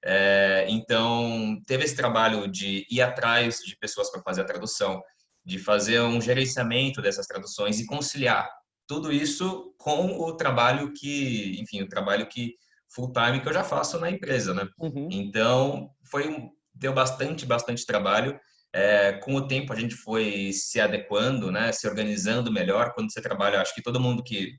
É, 0.04 0.66
então 0.68 1.60
teve 1.66 1.84
esse 1.84 1.94
trabalho 1.94 2.48
de 2.48 2.86
ir 2.90 3.00
atrás 3.00 3.58
de 3.58 3.76
pessoas 3.76 4.10
para 4.10 4.22
fazer 4.22 4.42
a 4.42 4.46
tradução, 4.46 5.00
de 5.44 5.58
fazer 5.58 6.00
um 6.00 6.20
gerenciamento 6.20 7.00
dessas 7.00 7.26
traduções 7.26 7.80
e 7.80 7.86
conciliar 7.86 8.48
tudo 8.86 9.12
isso 9.12 9.74
com 9.78 10.20
o 10.20 10.36
trabalho 10.36 10.92
que, 10.92 11.56
enfim, 11.60 11.82
o 11.82 11.88
trabalho 11.88 12.26
que 12.26 12.54
full 12.94 13.12
time 13.12 13.40
que 13.40 13.48
eu 13.48 13.52
já 13.52 13.64
faço 13.64 13.98
na 13.98 14.10
empresa, 14.10 14.52
né? 14.52 14.68
Uhum. 14.78 15.08
Então 15.10 15.90
foi 16.04 16.50
deu 16.74 16.92
bastante, 16.92 17.46
bastante 17.46 17.86
trabalho. 17.86 18.38
É, 18.74 19.12
com 19.12 19.34
o 19.34 19.46
tempo 19.46 19.72
a 19.72 19.76
gente 19.78 19.94
foi 19.94 20.50
se 20.52 20.80
adequando, 20.80 21.50
né, 21.50 21.70
se 21.72 21.86
organizando 21.86 22.50
melhor. 22.50 22.92
Quando 22.94 23.12
você 23.12 23.20
trabalha, 23.20 23.60
acho 23.60 23.74
que 23.74 23.82
todo 23.82 24.00
mundo 24.00 24.22
que 24.22 24.56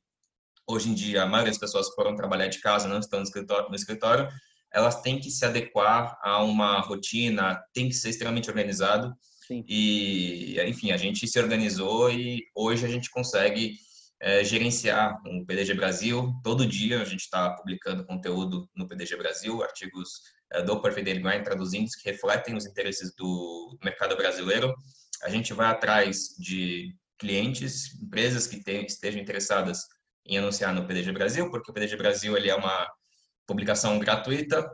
hoje 0.67 0.89
em 0.89 0.93
dia 0.93 1.23
a 1.23 1.25
maioria 1.25 1.51
das 1.51 1.59
pessoas 1.59 1.89
foram 1.89 2.15
trabalhar 2.15 2.47
de 2.47 2.59
casa, 2.61 2.87
não 2.87 2.99
estão 2.99 3.19
no 3.19 3.25
escritório, 3.25 3.69
no 3.69 3.75
escritório, 3.75 4.29
elas 4.71 5.01
têm 5.01 5.19
que 5.19 5.29
se 5.29 5.45
adequar 5.45 6.17
a 6.21 6.43
uma 6.43 6.79
rotina, 6.79 7.61
tem 7.73 7.87
que 7.87 7.95
ser 7.95 8.09
extremamente 8.09 8.49
organizado. 8.49 9.13
Sim. 9.47 9.63
E, 9.67 10.59
enfim, 10.67 10.91
a 10.91 10.97
gente 10.97 11.27
se 11.27 11.39
organizou 11.39 12.09
e 12.11 12.43
hoje 12.55 12.85
a 12.85 12.89
gente 12.89 13.09
consegue 13.11 13.75
é, 14.19 14.43
gerenciar 14.43 15.21
um 15.27 15.45
PDG 15.45 15.75
Brasil. 15.75 16.33
Todo 16.43 16.65
dia 16.65 17.01
a 17.01 17.05
gente 17.05 17.21
está 17.21 17.51
publicando 17.51 18.05
conteúdo 18.05 18.67
no 18.75 18.87
PDG 18.87 19.15
Brasil, 19.17 19.61
artigos 19.61 20.21
do 20.61 20.81
Perfect 20.81 21.05
Daily 21.05 21.21
Grind 21.21 21.43
traduzindo 21.43 21.89
que 22.01 22.09
refletem 22.09 22.55
os 22.55 22.65
interesses 22.65 23.13
do 23.15 23.77
mercado 23.83 24.15
brasileiro. 24.15 24.73
A 25.23 25.29
gente 25.29 25.53
vai 25.53 25.67
atrás 25.67 26.35
de 26.37 26.95
clientes, 27.17 27.93
empresas 28.01 28.47
que 28.47 28.61
estejam 28.85 29.21
interessadas 29.21 29.79
em 30.25 30.37
anunciar 30.37 30.73
no 30.73 30.85
PDG 30.85 31.11
Brasil, 31.11 31.49
porque 31.49 31.71
o 31.71 31.73
PDG 31.73 31.95
Brasil 31.95 32.35
ele 32.37 32.49
é 32.49 32.55
uma 32.55 32.87
publicação 33.47 33.97
gratuita, 33.99 34.69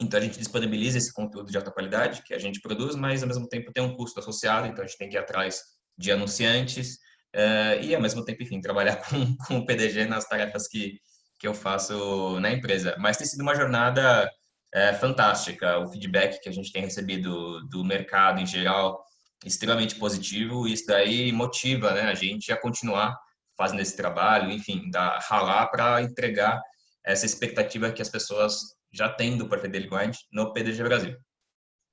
então 0.00 0.18
a 0.18 0.22
gente 0.22 0.38
disponibiliza 0.38 0.98
esse 0.98 1.12
conteúdo 1.12 1.50
de 1.50 1.56
alta 1.56 1.70
qualidade 1.70 2.22
que 2.22 2.34
a 2.34 2.38
gente 2.38 2.60
produz, 2.60 2.94
mas 2.96 3.22
ao 3.22 3.28
mesmo 3.28 3.48
tempo 3.48 3.72
tem 3.72 3.82
um 3.82 3.96
custo 3.96 4.20
associado, 4.20 4.66
então 4.66 4.84
a 4.84 4.86
gente 4.86 4.98
tem 4.98 5.08
que 5.08 5.16
ir 5.16 5.18
atrás 5.18 5.62
de 5.96 6.10
anunciantes, 6.10 6.98
uh, 7.34 7.82
e 7.82 7.94
ao 7.94 8.00
mesmo 8.00 8.24
tempo, 8.24 8.42
enfim, 8.42 8.60
trabalhar 8.60 8.96
com, 9.08 9.36
com 9.46 9.58
o 9.58 9.66
PDG 9.66 10.06
nas 10.06 10.26
tarefas 10.26 10.68
que, 10.68 10.98
que 11.38 11.46
eu 11.46 11.54
faço 11.54 12.38
na 12.40 12.50
empresa. 12.50 12.96
Mas 12.98 13.16
tem 13.16 13.26
sido 13.26 13.42
uma 13.42 13.54
jornada 13.54 14.30
é, 14.74 14.92
fantástica, 14.92 15.78
o 15.78 15.88
feedback 15.88 16.40
que 16.40 16.48
a 16.48 16.52
gente 16.52 16.72
tem 16.72 16.82
recebido 16.82 17.64
do 17.68 17.84
mercado 17.84 18.40
em 18.40 18.46
geral, 18.46 19.04
extremamente 19.46 19.94
positivo, 19.94 20.66
isso 20.66 20.86
daí 20.86 21.30
motiva 21.30 21.92
né, 21.92 22.02
a 22.02 22.14
gente 22.14 22.52
a 22.52 22.60
continuar 22.60 23.16
fazendo 23.56 23.80
esse 23.80 23.96
trabalho, 23.96 24.50
enfim, 24.50 24.90
da, 24.90 25.20
ralar 25.20 25.68
para 25.68 26.02
entregar 26.02 26.60
essa 27.06 27.24
expectativa 27.24 27.92
que 27.92 28.02
as 28.02 28.08
pessoas 28.08 28.74
já 28.92 29.08
têm 29.08 29.36
do 29.36 29.46
Daily 29.46 29.88
Grind 29.88 30.16
no 30.32 30.52
PDG 30.52 30.82
Brasil. 30.82 31.16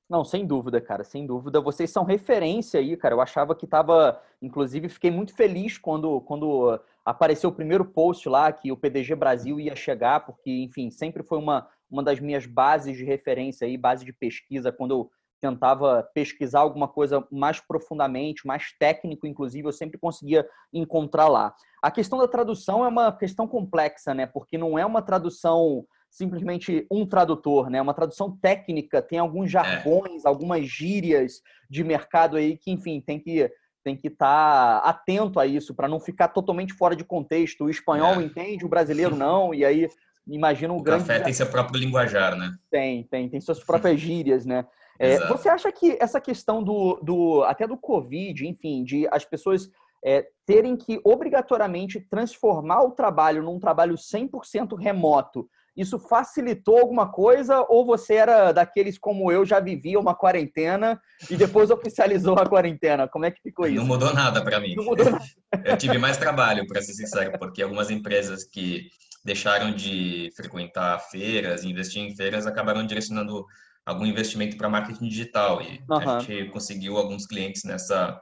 Não, 0.10 0.26
sem 0.26 0.46
dúvida, 0.46 0.82
cara, 0.82 1.04
sem 1.04 1.26
dúvida. 1.26 1.62
Vocês 1.62 1.90
são 1.90 2.04
referência 2.04 2.80
aí, 2.80 2.98
cara. 2.98 3.16
Eu 3.16 3.22
achava 3.22 3.56
que 3.56 3.66
tava, 3.66 4.22
inclusive, 4.42 4.90
fiquei 4.90 5.10
muito 5.10 5.34
feliz 5.34 5.78
quando, 5.78 6.20
quando 6.22 6.80
apareceu 7.06 7.50
o 7.50 7.54
primeiro 7.54 7.86
post 7.86 8.28
lá 8.28 8.52
que 8.52 8.72
o 8.72 8.78
PDG 8.78 9.16
Brasil 9.16 9.60
ia 9.60 9.76
chegar, 9.76 10.26
porque, 10.26 10.52
enfim, 10.64 10.90
sempre 10.90 11.24
foi 11.24 11.38
uma, 11.38 11.68
uma 11.92 12.02
das 12.02 12.20
minhas 12.20 12.46
bases 12.46 12.98
de 12.98 13.04
referência 13.04 13.68
aí, 13.68 13.78
base 13.78 14.06
de 14.06 14.14
pesquisa, 14.14 14.72
quando 14.72 14.92
eu 14.92 15.12
tentava 15.42 16.08
pesquisar 16.14 16.60
alguma 16.60 16.88
coisa 16.88 17.28
mais 17.32 17.60
profundamente, 17.60 18.46
mais 18.46 18.72
técnico, 18.80 19.26
inclusive, 19.26 19.68
eu 19.68 19.72
sempre 19.74 19.98
conseguia 19.98 20.48
encontrar 20.72 21.28
lá. 21.28 21.54
A 21.82 21.90
questão 21.90 22.20
da 22.20 22.28
tradução 22.28 22.86
é 22.86 22.88
uma 22.88 23.12
questão 23.12 23.48
complexa, 23.48 24.14
né? 24.14 24.28
Porque 24.28 24.58
não 24.58 24.78
é 24.78 24.86
uma 24.86 25.02
tradução 25.02 25.84
simplesmente 26.12 26.86
um 26.92 27.08
tradutor, 27.08 27.70
né? 27.70 27.82
Uma 27.82 27.94
tradução 27.94 28.38
técnica, 28.38 29.02
tem 29.02 29.18
alguns 29.18 29.48
é. 29.48 29.50
jargões, 29.50 30.26
algumas 30.26 30.68
gírias 30.68 31.42
de 31.70 31.84
mercado 31.84 32.38
aí 32.38 32.56
que, 32.56 32.72
enfim, 32.72 33.02
tem 33.02 33.20
que 33.20 33.52
tem 33.84 33.98
que 33.98 34.10
estar 34.10 34.82
tá 34.82 34.88
atento 34.88 35.40
a 35.40 35.48
isso 35.48 35.74
para 35.74 35.88
não 35.88 36.00
ficar 36.00 36.28
totalmente 36.28 36.72
fora 36.72 36.96
de 36.96 37.04
contexto. 37.04 37.64
O 37.64 37.70
espanhol 37.70 38.22
é. 38.22 38.24
entende, 38.24 38.64
o 38.64 38.70
brasileiro 38.70 39.16
não, 39.18 39.56
e 39.56 39.66
aí 39.66 39.90
imagina 40.28 40.74
um 40.74 40.78
o 40.78 40.82
grande. 40.82 41.04
O 41.04 41.08
café 41.08 41.20
tem 41.20 41.34
seu 41.34 41.48
próprio 41.48 41.80
linguajar, 41.80 42.36
né? 42.36 42.52
Tem, 42.70 43.04
tem, 43.04 43.30
tem 43.30 43.42
suas 43.42 43.64
próprias 43.64 44.00
gírias, 44.02 44.46
né? 44.46 44.66
É, 45.00 45.28
você 45.28 45.50
acha 45.50 45.72
que 45.72 45.98
essa 46.00 46.22
questão 46.22 46.64
do, 46.64 47.00
do 47.02 47.44
até 47.44 47.68
do 47.68 47.76
Covid, 47.76 48.48
enfim, 48.48 48.84
de 48.84 49.08
as 49.12 49.26
pessoas 49.26 49.68
é, 50.06 50.28
terem 50.46 50.76
que 50.76 51.02
obrigatoriamente 51.04 52.00
transformar 52.00 52.84
o 52.84 52.92
trabalho 52.92 53.42
num 53.42 53.60
trabalho 53.60 53.96
100% 53.96 54.78
remoto, 54.78 55.50
isso 55.76 55.98
facilitou 55.98 56.78
alguma 56.78 57.10
coisa 57.10 57.66
ou 57.70 57.86
você 57.86 58.16
era 58.16 58.52
daqueles 58.52 58.98
como 58.98 59.32
eu 59.32 59.46
já 59.46 59.60
vivia 59.60 60.00
uma 60.00 60.14
quarentena 60.14 61.00
e 61.30 61.38
depois 61.38 61.72
oficializou 61.72 62.38
a 62.38 62.46
quarentena? 62.46 63.08
Como 63.08 63.26
é 63.26 63.32
que 63.32 63.42
ficou 63.42 63.66
isso? 63.66 63.78
Não 63.78 63.86
mudou 63.86 64.14
nada 64.14 64.44
para 64.44 64.60
mim. 64.60 64.76
Não 64.76 64.84
mudou 64.84 65.10
nada. 65.10 65.24
Eu 65.66 65.78
tive 65.78 65.98
mais 65.98 66.18
trabalho, 66.18 66.68
para 66.68 66.82
ser 66.82 66.94
sincero, 66.94 67.38
porque 67.40 67.62
algumas 67.62 67.90
empresas 67.90 68.44
que 68.44 68.90
deixaram 69.24 69.72
de 69.74 70.32
frequentar 70.36 71.00
feiras, 71.00 71.64
investir 71.64 72.02
em 72.02 72.16
feiras, 72.16 72.48
acabaram 72.48 72.86
direcionando 72.86 73.46
algum 73.86 74.06
investimento 74.06 74.58
para 74.58 74.70
marketing 74.70 75.08
digital. 75.08 75.62
E 75.62 75.84
uhum. 75.90 75.98
a 75.98 76.20
gente 76.20 76.46
conseguiu 76.50 76.98
alguns 76.98 77.26
clientes 77.26 77.64
nessa 77.64 78.20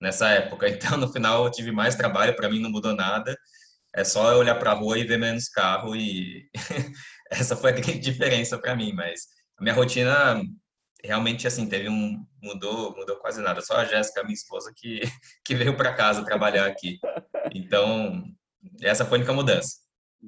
nessa 0.00 0.28
época. 0.28 0.68
Então, 0.72 0.98
no 0.98 1.08
final, 1.08 1.44
eu 1.44 1.50
tive 1.50 1.70
mais 1.70 1.94
trabalho, 1.94 2.34
para 2.34 2.50
mim 2.50 2.60
não 2.60 2.70
mudou 2.70 2.94
nada. 2.94 3.36
É 3.94 4.04
só 4.04 4.36
olhar 4.38 4.56
para 4.56 4.72
a 4.72 4.74
rua 4.74 4.98
e 4.98 5.04
ver 5.04 5.18
menos 5.18 5.48
carro 5.48 5.94
e 5.94 6.48
essa 7.30 7.56
foi 7.56 7.70
a 7.70 7.74
grande 7.74 7.98
diferença 8.00 8.58
para 8.58 8.74
mim, 8.74 8.92
mas 8.92 9.20
a 9.58 9.62
minha 9.62 9.74
rotina 9.74 10.42
realmente 11.04 11.46
assim 11.46 11.68
teve 11.68 11.88
um 11.88 12.24
mudou 12.42 12.94
mudou 12.96 13.16
quase 13.16 13.40
nada. 13.42 13.60
Só 13.60 13.76
a 13.76 13.84
Jéssica 13.84 14.22
minha 14.22 14.34
esposa 14.34 14.72
que 14.74 15.00
que 15.44 15.54
veio 15.54 15.76
para 15.76 15.94
casa 15.94 16.24
trabalhar 16.24 16.66
aqui. 16.66 16.98
Então 17.54 18.24
essa 18.80 19.04
foi 19.04 19.18
a 19.18 19.20
única 19.20 19.32
mudança 19.32 19.82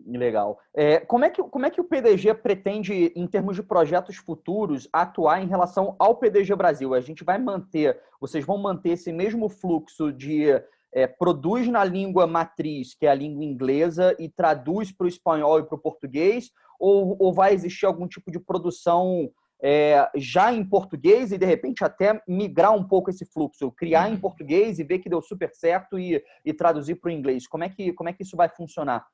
legal 0.07 0.59
é, 0.74 0.98
como 1.00 1.24
é 1.24 1.30
que 1.30 1.42
como 1.42 1.66
é 1.66 1.70
que 1.70 1.80
o 1.80 1.85
PDG 1.85 2.35
pretende 2.35 3.12
em 3.14 3.26
termos 3.26 3.54
de 3.54 3.62
projetos 3.62 4.16
futuros 4.16 4.88
atuar 4.92 5.42
em 5.42 5.46
relação 5.46 5.94
ao 5.98 6.16
PDG 6.16 6.54
Brasil 6.57 6.94
a 6.94 7.00
gente 7.00 7.22
vai 7.22 7.38
manter 7.38 8.00
vocês 8.20 8.44
vão 8.44 8.59
manter 8.59 8.90
esse 8.90 9.12
mesmo 9.12 9.48
fluxo 9.48 10.12
de 10.12 10.61
é, 10.94 11.09
produz 11.09 11.66
na 11.68 11.83
língua 11.83 12.26
matriz, 12.26 12.94
que 12.94 13.04
é 13.04 13.11
a 13.11 13.14
língua 13.14 13.44
inglesa, 13.44 14.14
e 14.18 14.28
traduz 14.28 14.92
para 14.92 15.07
o 15.07 15.09
espanhol 15.09 15.59
e 15.59 15.64
para 15.64 15.74
o 15.74 15.80
português? 15.80 16.50
Ou, 16.78 17.16
ou 17.18 17.35
vai 17.35 17.52
existir 17.52 17.85
algum 17.85 18.07
tipo 18.07 18.30
de 18.30 18.38
produção 18.38 19.28
é, 19.61 20.09
já 20.16 20.52
em 20.52 20.64
português 20.64 21.33
e, 21.33 21.38
de 21.38 21.44
repente, 21.44 21.85
até 21.85 22.22
migrar 22.28 22.72
um 22.72 22.87
pouco 22.87 23.11
esse 23.11 23.26
fluxo? 23.26 23.72
Criar 23.72 24.09
em 24.09 24.14
uhum. 24.14 24.20
português 24.20 24.78
e 24.78 24.85
ver 24.85 25.00
que 25.00 25.09
deu 25.09 25.20
super 25.20 25.50
certo 25.52 25.98
e, 25.98 26.22
e 26.44 26.54
traduzir 26.54 26.94
para 26.94 27.09
o 27.09 27.12
inglês? 27.12 27.46
Como 27.48 27.64
é, 27.64 27.68
que, 27.68 27.92
como 27.92 28.09
é 28.09 28.12
que 28.12 28.22
isso 28.22 28.37
vai 28.37 28.48
funcionar? 28.48 29.04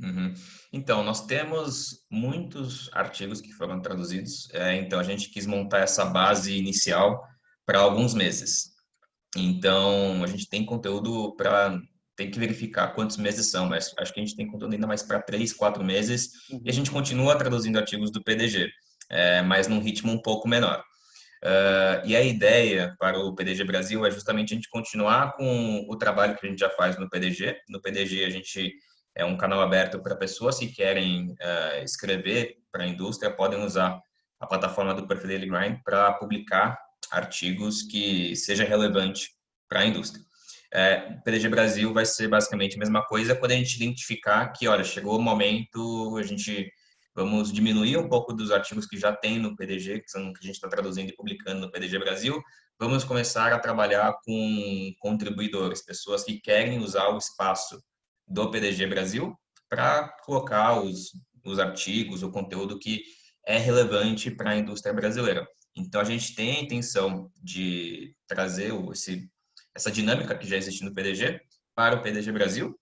Uhum. 0.00 0.34
Então, 0.72 1.02
nós 1.02 1.24
temos 1.26 2.06
muitos 2.10 2.90
artigos 2.92 3.40
que 3.40 3.52
foram 3.52 3.80
traduzidos, 3.80 4.48
é, 4.52 4.76
então 4.76 5.00
a 5.00 5.02
gente 5.02 5.30
quis 5.30 5.46
montar 5.46 5.78
essa 5.78 6.04
base 6.04 6.56
inicial 6.56 7.24
para 7.64 7.80
alguns 7.80 8.12
meses. 8.12 8.74
Então, 9.36 10.22
a 10.22 10.26
gente 10.26 10.48
tem 10.48 10.64
conteúdo 10.64 11.34
para. 11.36 11.78
Tem 12.14 12.30
que 12.30 12.38
verificar 12.38 12.94
quantos 12.94 13.18
meses 13.18 13.50
são, 13.50 13.66
mas 13.66 13.92
acho 13.98 14.12
que 14.12 14.20
a 14.20 14.24
gente 14.24 14.36
tem 14.36 14.46
conteúdo 14.46 14.72
ainda 14.72 14.86
mais 14.86 15.02
para 15.02 15.20
três, 15.20 15.52
quatro 15.52 15.84
meses. 15.84 16.30
Uhum. 16.50 16.62
E 16.64 16.70
a 16.70 16.72
gente 16.72 16.90
continua 16.90 17.36
traduzindo 17.36 17.78
artigos 17.78 18.10
do 18.10 18.22
PDG, 18.22 18.70
é, 19.10 19.42
mas 19.42 19.68
num 19.68 19.80
ritmo 19.80 20.12
um 20.12 20.22
pouco 20.22 20.48
menor. 20.48 20.82
Uh, 21.44 22.00
e 22.06 22.16
a 22.16 22.22
ideia 22.22 22.96
para 22.98 23.18
o 23.18 23.34
PDG 23.34 23.62
Brasil 23.64 24.04
é 24.06 24.10
justamente 24.10 24.54
a 24.54 24.56
gente 24.56 24.70
continuar 24.70 25.36
com 25.36 25.84
o 25.88 25.96
trabalho 25.96 26.34
que 26.36 26.46
a 26.46 26.48
gente 26.48 26.58
já 26.58 26.70
faz 26.70 26.98
no 26.98 27.08
PDG. 27.08 27.58
No 27.68 27.80
PDG, 27.80 28.24
a 28.24 28.30
gente 28.30 28.74
é 29.16 29.24
um 29.24 29.36
canal 29.36 29.62
aberto 29.62 29.98
para 29.98 30.14
pessoas 30.14 30.58
que 30.58 30.68
querem 30.68 31.32
uh, 31.32 31.82
escrever 31.82 32.58
para 32.70 32.84
a 32.84 32.86
indústria, 32.86 33.34
podem 33.34 33.64
usar 33.64 33.98
a 34.38 34.46
plataforma 34.46 34.92
do 34.92 35.06
Perfil 35.06 35.28
Daily 35.28 35.48
Grind 35.48 35.80
para 35.82 36.12
publicar 36.12 36.78
artigos 37.10 37.82
que 37.82 38.36
seja 38.36 38.64
relevante 38.64 39.30
para 39.66 39.80
a 39.80 39.86
indústria. 39.86 40.22
É, 40.72 41.16
o 41.18 41.22
PDG 41.22 41.48
Brasil 41.48 41.94
vai 41.94 42.04
ser 42.04 42.28
basicamente 42.28 42.76
a 42.76 42.78
mesma 42.78 43.02
coisa 43.06 43.34
quando 43.34 43.52
a 43.52 43.56
gente 43.56 43.76
identificar 43.76 44.48
que, 44.48 44.68
olha, 44.68 44.84
chegou 44.84 45.18
o 45.18 45.22
momento, 45.22 46.16
a 46.18 46.22
gente 46.22 46.70
vamos 47.14 47.50
diminuir 47.50 47.96
um 47.96 48.10
pouco 48.10 48.34
dos 48.34 48.50
artigos 48.50 48.84
que 48.84 48.98
já 48.98 49.10
tem 49.10 49.38
no 49.38 49.56
PDG, 49.56 50.00
que 50.00 50.10
são 50.10 50.34
que 50.34 50.40
a 50.40 50.46
gente 50.46 50.56
está 50.56 50.68
traduzindo 50.68 51.08
e 51.08 51.16
publicando 51.16 51.62
no 51.62 51.72
PDG 51.72 51.98
Brasil, 51.98 52.42
vamos 52.78 53.04
começar 53.04 53.54
a 53.54 53.58
trabalhar 53.58 54.14
com 54.22 54.92
contribuidores, 54.98 55.82
pessoas 55.82 56.22
que 56.24 56.38
querem 56.38 56.78
usar 56.80 57.08
o 57.08 57.16
espaço 57.16 57.80
do 58.26 58.50
PDG 58.50 58.86
Brasil 58.86 59.36
para 59.68 60.08
colocar 60.24 60.80
os, 60.80 61.12
os 61.44 61.58
artigos, 61.58 62.22
o 62.22 62.30
conteúdo 62.30 62.78
que 62.78 63.02
é 63.44 63.58
relevante 63.58 64.30
para 64.30 64.50
a 64.50 64.56
indústria 64.56 64.92
brasileira. 64.92 65.46
Então, 65.76 66.00
a 66.00 66.04
gente 66.04 66.34
tem 66.34 66.56
a 66.56 66.60
intenção 66.60 67.30
de 67.42 68.16
trazer 68.26 68.72
esse, 68.92 69.30
essa 69.74 69.90
dinâmica 69.90 70.36
que 70.36 70.46
já 70.46 70.56
existe 70.56 70.84
no 70.84 70.94
PDG 70.94 71.40
para 71.74 71.96
o 71.96 72.02
PDG 72.02 72.32
Brasil. 72.32 72.78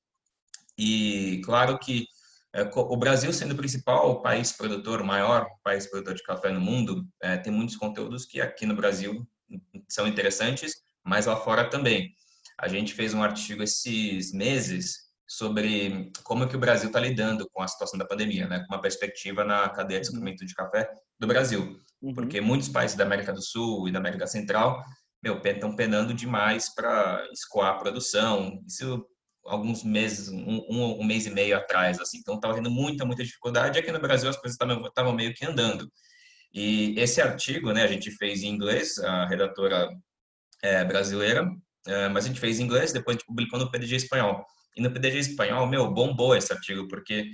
E, 0.79 1.43
claro 1.45 1.79
que 1.79 2.07
é, 2.55 2.63
o 2.73 2.97
Brasil, 2.97 3.33
sendo 3.33 3.53
o 3.53 3.57
principal 3.57 4.23
país 4.23 4.53
produtor, 4.53 5.01
o 5.01 5.07
maior 5.07 5.47
país 5.63 5.87
produtor 5.89 6.15
de 6.15 6.23
café 6.23 6.53
no 6.53 6.61
mundo, 6.61 7.05
é, 7.21 7.37
tem 7.37 7.53
muitos 7.53 7.77
conteúdos 7.77 8.25
que 8.25 8.41
aqui 8.41 8.65
no 8.65 8.77
Brasil 8.77 9.27
são 9.89 10.07
interessantes, 10.07 10.77
mas 11.03 11.27
lá 11.27 11.37
fora 11.37 11.69
também. 11.69 12.15
A 12.59 12.69
gente 12.69 12.95
fez 12.95 13.13
um 13.13 13.23
artigo 13.25 13.63
esses 13.63 14.33
meses 14.33 15.04
sobre 15.27 16.11
como 16.23 16.47
que 16.49 16.57
o 16.57 16.59
Brasil 16.59 16.89
está 16.89 17.01
lidando 17.01 17.49
com 17.51 17.63
a 17.63 17.69
situação 17.69 17.99
da 17.99 18.05
pandemia, 18.05 18.47
né? 18.47 18.61
com 18.61 18.75
uma 18.75 18.81
perspectiva 18.81 19.45
na 19.45 19.69
cadeia 19.69 20.01
de 20.01 20.09
uhum. 20.09 20.15
suprimento 20.15 20.45
de 20.45 20.55
café 20.55 20.89
do 21.19 21.27
Brasil. 21.27 21.79
Uhum. 22.03 22.15
Porque 22.15 22.41
muitos 22.41 22.69
países 22.69 22.97
da 22.97 23.05
América 23.05 23.33
do 23.33 23.43
Sul 23.43 23.89
e 23.89 23.93
da 23.93 23.99
América 23.99 24.27
Central, 24.27 24.83
meu, 25.23 25.41
estão 25.43 25.75
penando 25.75 26.13
demais 26.13 26.75
para 26.75 27.27
escoar 27.33 27.75
a 27.75 27.79
produção. 27.79 28.63
Isso 28.67 29.07
alguns 29.47 29.85
meses, 29.85 30.29
um, 30.29 30.65
um, 30.69 31.01
um, 31.01 31.05
mês 31.05 31.27
e 31.27 31.31
meio 31.31 31.57
atrás, 31.57 32.01
assim. 32.01 32.19
Então, 32.19 32.37
estava 32.37 32.55
tendo 32.55 32.71
muita, 32.71 33.05
muita 33.05 33.23
dificuldade. 33.23 33.79
Aqui 33.79 33.93
no 33.93 34.01
Brasil, 34.01 34.29
as 34.29 34.37
coisas 34.37 34.59
estavam 34.59 35.13
meio 35.13 35.35
que 35.35 35.45
andando. 35.45 35.91
E 36.53 36.95
esse 36.99 37.21
artigo, 37.21 37.73
né, 37.73 37.83
a 37.83 37.87
gente 37.87 38.11
fez 38.13 38.43
em 38.43 38.49
inglês, 38.49 38.99
a 38.99 39.27
redatora 39.27 39.89
é, 40.63 40.85
brasileira, 40.85 41.47
é, 41.87 42.09
mas 42.09 42.25
a 42.25 42.29
gente 42.29 42.41
fez 42.41 42.59
em 42.59 42.65
inglês, 42.65 42.93
depois 42.93 43.17
a 43.17 43.19
gente 43.19 43.27
publicou 43.27 43.59
no 43.59 43.71
PDG 43.71 43.97
espanhol. 43.97 44.45
E 44.77 44.83
no 44.83 44.91
PDG 44.91 45.19
espanhol, 45.19 45.67
meu, 45.67 45.91
bombou 45.93 46.37
esse 46.37 46.53
artigo, 46.53 46.89
porque 46.89 47.31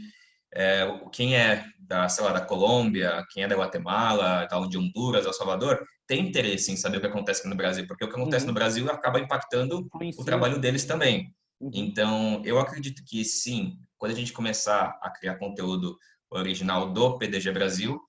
é, 0.54 0.86
quem 1.12 1.36
é 1.36 1.64
da, 1.78 2.08
sei 2.08 2.24
lá, 2.24 2.32
da 2.32 2.40
Colômbia, 2.40 3.24
quem 3.30 3.44
é 3.44 3.48
da 3.48 3.56
Guatemala, 3.56 4.46
da 4.46 4.66
de 4.66 4.78
Honduras, 4.78 5.24
El 5.24 5.32
Salvador, 5.32 5.84
tem 6.06 6.26
interesse 6.26 6.72
em 6.72 6.76
saber 6.76 6.98
o 6.98 7.00
que 7.00 7.06
acontece 7.06 7.40
aqui 7.40 7.48
no 7.48 7.56
Brasil, 7.56 7.86
porque 7.86 8.04
o 8.04 8.08
que 8.08 8.16
acontece 8.16 8.44
uhum. 8.44 8.48
no 8.48 8.54
Brasil 8.54 8.90
acaba 8.90 9.20
impactando 9.20 9.88
o 10.18 10.24
trabalho 10.24 10.58
deles 10.58 10.84
também. 10.84 11.32
Uhum. 11.60 11.70
Então, 11.72 12.42
eu 12.44 12.58
acredito 12.58 13.02
que 13.06 13.24
sim, 13.24 13.76
quando 13.96 14.12
a 14.12 14.16
gente 14.16 14.32
começar 14.32 14.98
a 15.02 15.10
criar 15.10 15.36
conteúdo 15.36 15.96
original 16.30 16.92
do 16.92 17.18
PDG 17.18 17.52
Brasil, 17.52 18.00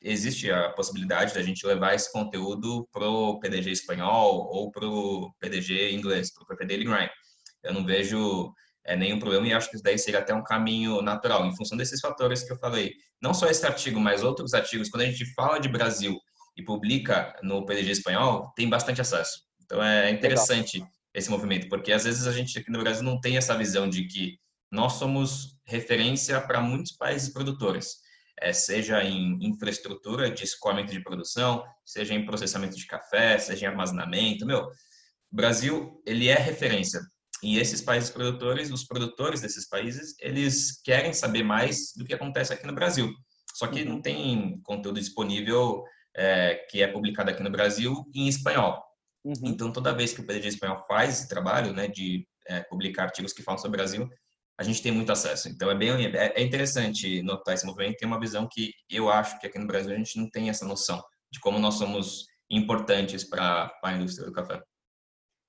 existe 0.00 0.50
a 0.50 0.70
possibilidade 0.70 1.34
da 1.34 1.42
gente 1.42 1.66
levar 1.66 1.94
esse 1.94 2.10
conteúdo 2.10 2.88
pro 2.90 3.38
PDG 3.40 3.70
espanhol 3.70 4.48
ou 4.50 4.70
pro 4.70 5.30
PDG 5.38 5.92
inglês, 5.92 6.32
pro 6.32 6.46
PPD 6.46 6.84
Grind. 6.84 7.10
Eu 7.62 7.74
não 7.74 7.84
vejo 7.84 8.52
é, 8.84 8.96
nenhum 8.96 9.18
problema 9.18 9.46
e 9.46 9.52
acho 9.52 9.68
que 9.68 9.76
isso 9.76 9.84
daí 9.84 9.98
seria 9.98 10.20
até 10.20 10.34
um 10.34 10.42
caminho 10.42 11.02
natural, 11.02 11.46
em 11.46 11.54
função 11.56 11.76
desses 11.76 12.00
fatores 12.00 12.42
que 12.42 12.52
eu 12.52 12.58
falei. 12.58 12.94
Não 13.22 13.34
só 13.34 13.46
esse 13.46 13.64
artigo, 13.66 14.00
mas 14.00 14.22
outros 14.22 14.54
artigos, 14.54 14.88
quando 14.88 15.02
a 15.02 15.06
gente 15.06 15.26
fala 15.34 15.58
de 15.58 15.68
Brasil 15.68 16.18
e 16.56 16.64
publica 16.64 17.36
no 17.42 17.64
PDG 17.64 17.90
espanhol, 17.92 18.52
tem 18.56 18.68
bastante 18.68 19.00
acesso. 19.00 19.42
Então 19.64 19.82
é 19.82 20.10
interessante 20.10 20.78
Legal. 20.78 20.90
esse 21.14 21.30
movimento, 21.30 21.68
porque 21.68 21.92
às 21.92 22.04
vezes 22.04 22.26
a 22.26 22.32
gente 22.32 22.58
aqui 22.58 22.70
no 22.70 22.80
Brasil 22.80 23.02
não 23.02 23.20
tem 23.20 23.36
essa 23.36 23.56
visão 23.56 23.88
de 23.88 24.04
que 24.04 24.38
nós 24.72 24.94
somos 24.94 25.58
referência 25.66 26.40
para 26.40 26.60
muitos 26.60 26.92
países 26.92 27.32
produtores, 27.32 27.96
é, 28.40 28.52
seja 28.52 29.02
em 29.04 29.38
infraestrutura 29.42 30.30
de 30.30 30.44
escoamento 30.44 30.92
de 30.92 31.02
produção, 31.02 31.64
seja 31.84 32.14
em 32.14 32.24
processamento 32.24 32.76
de 32.76 32.86
café, 32.86 33.38
seja 33.38 33.66
em 33.66 33.68
armazenamento. 33.68 34.46
Meu, 34.46 34.66
Brasil, 35.30 36.02
ele 36.06 36.28
é 36.28 36.38
referência. 36.38 37.00
E 37.42 37.58
esses 37.58 37.80
países 37.80 38.10
produtores, 38.10 38.70
os 38.70 38.84
produtores 38.84 39.40
desses 39.40 39.68
países, 39.68 40.14
eles 40.20 40.80
querem 40.82 41.12
saber 41.12 41.42
mais 41.42 41.92
do 41.96 42.04
que 42.04 42.14
acontece 42.14 42.52
aqui 42.52 42.66
no 42.66 42.74
Brasil. 42.74 43.12
Só 43.54 43.66
que 43.66 43.84
não 43.84 44.00
tem 44.00 44.60
conteúdo 44.62 45.00
disponível 45.00 45.82
é, 46.16 46.66
que 46.70 46.82
é 46.82 46.86
publicado 46.86 47.30
aqui 47.30 47.42
no 47.42 47.50
Brasil 47.50 48.04
em 48.14 48.28
espanhol. 48.28 48.82
Uhum. 49.24 49.34
Então, 49.44 49.72
toda 49.72 49.94
vez 49.94 50.12
que 50.12 50.20
o 50.20 50.26
PDG 50.26 50.48
Espanhol 50.48 50.84
faz 50.88 51.18
esse 51.18 51.28
trabalho, 51.28 51.72
né, 51.72 51.88
de 51.88 52.26
é, 52.46 52.60
publicar 52.62 53.04
artigos 53.04 53.32
que 53.32 53.42
falam 53.42 53.58
sobre 53.58 53.76
o 53.76 53.78
Brasil, 53.78 54.08
a 54.58 54.62
gente 54.62 54.82
tem 54.82 54.92
muito 54.92 55.12
acesso. 55.12 55.48
Então, 55.48 55.70
é 55.70 55.74
bem 55.74 55.90
é, 55.90 56.32
é 56.36 56.42
interessante 56.42 57.22
notar 57.22 57.54
esse 57.54 57.66
movimento. 57.66 57.96
Tem 57.96 58.08
uma 58.08 58.20
visão 58.20 58.46
que 58.50 58.72
eu 58.90 59.08
acho 59.08 59.38
que 59.40 59.46
aqui 59.46 59.58
no 59.58 59.66
Brasil 59.66 59.92
a 59.92 59.96
gente 59.96 60.18
não 60.18 60.28
tem 60.28 60.50
essa 60.50 60.66
noção 60.66 61.02
de 61.32 61.40
como 61.40 61.58
nós 61.58 61.74
somos 61.74 62.26
importantes 62.50 63.24
para 63.24 63.72
a 63.82 63.92
indústria 63.92 64.26
do 64.26 64.32
café. 64.32 64.60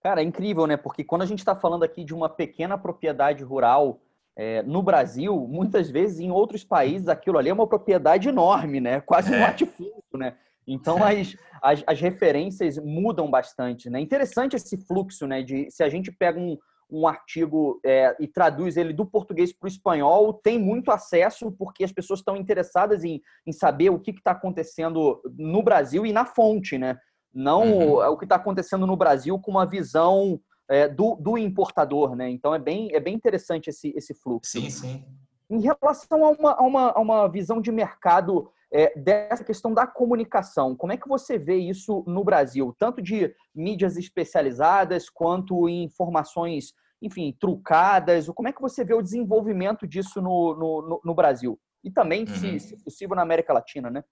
Cara, 0.02 0.22
é 0.22 0.24
incrível, 0.24 0.66
né? 0.66 0.76
Porque 0.76 1.04
quando 1.04 1.22
a 1.22 1.26
gente 1.26 1.40
está 1.40 1.56
falando 1.56 1.84
aqui 1.84 2.04
de 2.04 2.14
uma 2.14 2.28
pequena 2.28 2.78
propriedade 2.78 3.44
rural 3.44 4.00
é, 4.36 4.64
no 4.64 4.82
Brasil, 4.82 5.48
muitas 5.48 5.90
vezes 5.90 6.20
em 6.20 6.32
outros 6.32 6.64
países 6.64 7.08
aquilo 7.08 7.38
ali 7.38 7.50
é 7.50 7.54
uma 7.54 7.68
propriedade 7.68 8.28
enorme, 8.28 8.80
né? 8.80 9.00
Quase 9.06 9.32
um 9.32 9.36
é. 9.36 9.42
latifúndio, 9.42 10.04
né? 10.16 10.36
Então 10.66 10.98
as, 11.06 11.36
as, 11.62 11.84
as, 11.86 12.02
referências 12.02 12.78
mudam 12.80 13.30
bastante, 13.30 13.90
né? 13.90 14.00
Interessante 14.00 14.56
esse 14.56 14.76
fluxo, 14.88 15.28
né? 15.28 15.44
De 15.44 15.70
se 15.70 15.84
a 15.84 15.90
gente 15.90 16.12
pega 16.12 16.40
um, 16.40 16.58
um 16.90 17.08
artigo 17.08 17.80
é, 17.86 18.16
e 18.20 18.28
traduz 18.28 18.78
ele 18.78 18.94
do 18.94 19.06
português 19.06 19.54
para 19.54 19.68
o 19.68 19.70
espanhol, 19.70 20.34
tem 20.34 20.58
muito 20.58 20.90
acesso 20.90 21.52
porque 21.52 21.84
as 21.84 21.92
pessoas 21.92 22.22
estão 22.22 22.36
interessadas 22.36 23.04
em, 23.04 23.22
em 23.46 23.52
saber 23.52 23.92
o 23.92 24.00
que 24.00 24.10
está 24.10 24.32
acontecendo 24.32 25.22
no 25.38 25.62
Brasil 25.62 26.08
e 26.08 26.12
na 26.12 26.26
fonte, 26.26 26.80
né? 26.80 26.98
Não 27.34 27.78
uhum. 27.78 28.12
o 28.12 28.18
que 28.18 28.26
está 28.26 28.36
acontecendo 28.36 28.86
no 28.86 28.96
Brasil 28.96 29.40
com 29.40 29.52
uma 29.52 29.66
visão 29.66 30.40
é, 30.70 30.88
do, 30.88 31.16
do, 31.16 31.38
importador, 31.38 32.16
né? 32.16 32.30
Então 32.30 32.54
é 32.56 32.60
bem, 32.60 32.90
é 32.94 33.00
bem 33.00 33.14
interessante 33.14 33.70
esse, 33.70 33.94
esse 33.96 34.14
fluxo. 34.14 34.52
Sim, 34.52 34.70
sim. 34.70 35.06
Em 35.50 35.60
relação 35.62 36.24
a 36.26 36.30
uma, 36.30 36.52
a 36.54 36.62
uma, 36.62 36.92
a 36.92 37.00
uma 37.00 37.28
visão 37.28 37.62
de 37.62 37.72
mercado 37.72 38.50
é, 38.72 38.98
dessa 38.98 39.44
questão 39.44 39.74
da 39.74 39.86
comunicação, 39.86 40.76
como 40.76 40.94
é 40.94 40.98
que 40.98 41.10
você 41.10 41.38
vê 41.38 41.58
isso 41.58 42.06
no 42.08 42.24
Brasil? 42.24 42.74
Tanto 42.80 43.02
de 43.02 43.36
mídias 43.54 43.98
especializadas 43.98 45.10
quanto 45.10 45.68
em 45.68 45.84
informações, 45.84 46.74
enfim, 47.02 47.36
trucadas. 47.38 48.30
Como 48.30 48.48
é 48.48 48.54
que 48.54 48.62
você 48.62 48.86
vê 48.86 48.94
o 48.94 49.02
desenvolvimento 49.02 49.86
disso 49.86 50.22
no, 50.22 50.56
no, 50.56 51.02
no 51.04 51.14
Brasil? 51.14 51.60
E 51.84 51.92
também, 51.92 52.22
uhum. 52.22 52.36
se, 52.36 52.60
se 52.62 52.78
possível, 52.82 53.16
na 53.16 53.24
América 53.24 53.52
Latina, 53.52 53.90
né? 53.90 54.04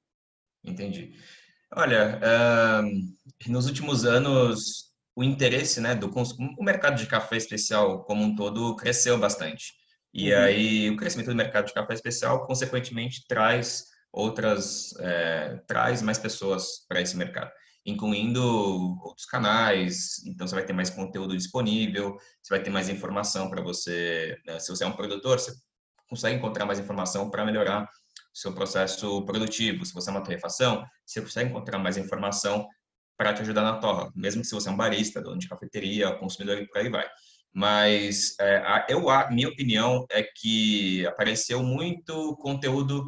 Entendi. 0.65 1.13
Olha, 1.75 2.19
uh, 2.19 3.51
nos 3.51 3.67
últimos 3.67 4.03
anos, 4.03 4.91
o 5.15 5.23
interesse 5.23 5.79
né, 5.79 5.93
do 5.93 6.09
consumo, 6.09 6.55
o 6.57 6.63
mercado 6.63 6.97
de 6.97 7.05
café 7.05 7.37
especial 7.37 8.03
como 8.05 8.23
um 8.23 8.35
todo 8.35 8.75
cresceu 8.75 9.17
bastante. 9.19 9.73
E 10.11 10.33
uhum. 10.33 10.39
aí, 10.39 10.89
o 10.89 10.97
crescimento 10.97 11.27
do 11.27 11.35
mercado 11.35 11.67
de 11.67 11.73
café 11.73 11.93
especial, 11.93 12.47
consequentemente, 12.47 13.23
traz 13.27 13.85
outras, 14.11 14.95
é, 14.99 15.61
traz 15.67 16.01
mais 16.01 16.17
pessoas 16.17 16.85
para 16.87 17.01
esse 17.01 17.15
mercado, 17.15 17.51
incluindo 17.85 18.41
outros 19.03 19.27
canais. 19.27 20.25
Então, 20.25 20.47
você 20.47 20.55
vai 20.55 20.65
ter 20.65 20.73
mais 20.73 20.89
conteúdo 20.89 21.37
disponível, 21.37 22.17
você 22.41 22.55
vai 22.55 22.63
ter 22.63 22.71
mais 22.71 22.89
informação 22.89 23.47
para 23.47 23.61
você. 23.61 24.35
Né, 24.47 24.59
se 24.59 24.69
você 24.71 24.83
é 24.83 24.87
um 24.87 24.95
produtor, 24.95 25.39
você 25.39 25.53
consegue 26.09 26.37
encontrar 26.37 26.65
mais 26.65 26.79
informação 26.79 27.29
para 27.29 27.45
melhorar 27.45 27.87
seu 28.39 28.53
processo 28.53 29.23
produtivo. 29.25 29.85
Se 29.85 29.93
você 29.93 30.09
é 30.09 30.11
uma 30.11 30.23
torrefação, 30.23 30.85
você 31.05 31.21
consegue 31.21 31.49
encontrar 31.49 31.77
mais 31.77 31.97
informação 31.97 32.67
para 33.17 33.33
te 33.33 33.41
ajudar 33.41 33.63
na 33.63 33.77
torra, 33.77 34.09
mesmo 34.15 34.45
se 34.45 34.55
você 34.55 34.69
é 34.69 34.71
um 34.71 34.77
barista, 34.77 35.21
dono 35.21 35.37
de 35.37 35.49
cafeteria, 35.49 36.15
consumidor 36.15 36.57
e 36.57 36.67
por 36.67 36.77
aí 36.77 36.89
vai. 36.89 37.05
Mas 37.53 38.35
é, 38.39 38.57
a, 38.57 38.85
eu, 38.87 39.09
a 39.09 39.29
minha 39.29 39.49
opinião 39.49 40.05
é 40.09 40.23
que 40.23 41.05
apareceu 41.05 41.61
muito 41.61 42.37
conteúdo 42.37 43.05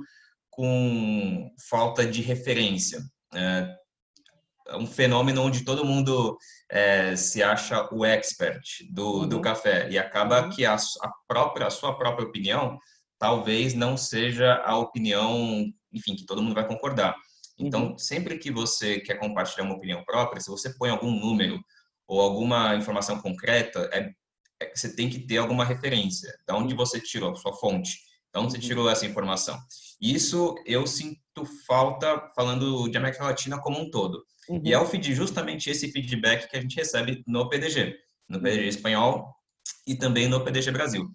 com 0.50 1.50
falta 1.70 2.06
de 2.06 2.22
referência. 2.22 3.02
É, 3.34 3.74
é 4.68 4.76
um 4.76 4.86
fenômeno 4.86 5.44
onde 5.44 5.64
todo 5.64 5.86
mundo 5.86 6.38
é, 6.70 7.16
se 7.16 7.42
acha 7.42 7.88
o 7.94 8.04
expert 8.04 8.62
do, 8.92 9.22
uhum. 9.22 9.30
do 9.30 9.42
café 9.42 9.90
e 9.90 9.98
acaba 9.98 10.44
uhum. 10.44 10.50
que 10.50 10.66
a, 10.66 10.76
a 10.76 11.12
própria 11.28 11.68
a 11.68 11.72
sua 11.72 11.98
própria 11.98 12.28
opinião 12.28 12.78
talvez 13.22 13.76
não 13.76 13.96
seja 13.96 14.56
a 14.66 14.76
opinião, 14.76 15.72
enfim, 15.94 16.16
que 16.16 16.26
todo 16.26 16.42
mundo 16.42 16.56
vai 16.56 16.68
concordar. 16.68 17.16
Então, 17.58 17.90
uhum. 17.90 17.98
sempre 17.98 18.40
que 18.40 18.50
você 18.50 19.00
quer 19.00 19.20
compartilhar 19.20 19.64
uma 19.64 19.76
opinião 19.76 20.04
própria, 20.04 20.42
se 20.42 20.50
você 20.50 20.74
põe 20.74 20.90
algum 20.90 21.12
número 21.12 21.64
ou 22.08 22.20
alguma 22.20 22.76
informação 22.76 23.22
concreta, 23.22 23.88
é, 23.94 24.10
é, 24.60 24.72
você 24.76 24.96
tem 24.96 25.08
que 25.08 25.20
ter 25.20 25.38
alguma 25.38 25.64
referência. 25.64 26.36
De 26.48 26.56
onde 26.56 26.74
você 26.74 27.00
tirou 27.00 27.36
sua 27.36 27.54
fonte? 27.54 28.00
De 28.34 28.40
onde 28.40 28.54
você 28.54 28.58
uhum. 28.58 28.64
tirou 28.64 28.90
essa 28.90 29.06
informação? 29.06 29.56
Isso 30.02 30.56
eu 30.66 30.88
sinto 30.88 31.46
falta 31.68 32.28
falando 32.36 32.90
de 32.90 32.98
América 32.98 33.24
Latina 33.24 33.62
como 33.62 33.80
um 33.80 33.92
todo. 33.92 34.26
Uhum. 34.50 34.64
E 34.66 34.74
é 34.74 34.80
o 34.80 34.86
feed, 34.88 35.14
justamente 35.14 35.70
esse 35.70 35.92
feedback 35.92 36.50
que 36.50 36.58
a 36.58 36.62
gente 36.62 36.76
recebe 36.76 37.24
no 37.28 37.48
PDG, 37.48 37.96
no 38.28 38.42
PDG 38.42 38.68
espanhol 38.68 39.32
e 39.86 39.94
também 39.94 40.28
no 40.28 40.44
PDG 40.44 40.72
Brasil. 40.72 41.08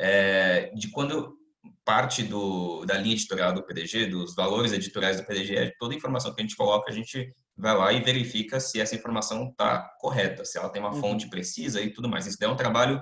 É, 0.00 0.70
de 0.76 0.88
quando 0.92 1.37
parte 1.84 2.22
do, 2.22 2.84
da 2.84 2.98
linha 2.98 3.14
editorial 3.14 3.52
do 3.52 3.62
PDG, 3.62 4.06
dos 4.06 4.34
valores 4.34 4.72
editoriais 4.72 5.16
do 5.16 5.24
PDG, 5.24 5.56
é 5.56 5.72
toda 5.78 5.94
informação 5.94 6.34
que 6.34 6.40
a 6.40 6.44
gente 6.44 6.56
coloca, 6.56 6.90
a 6.90 6.94
gente 6.94 7.32
vai 7.56 7.76
lá 7.76 7.92
e 7.92 8.02
verifica 8.02 8.60
se 8.60 8.80
essa 8.80 8.94
informação 8.94 9.48
está 9.48 9.90
correta, 9.98 10.44
se 10.44 10.58
ela 10.58 10.68
tem 10.68 10.80
uma 10.80 10.94
uhum. 10.94 11.00
fonte 11.00 11.28
precisa 11.28 11.80
e 11.80 11.90
tudo 11.90 12.08
mais. 12.08 12.26
Isso 12.26 12.38
é 12.40 12.48
um 12.48 12.56
trabalho 12.56 13.00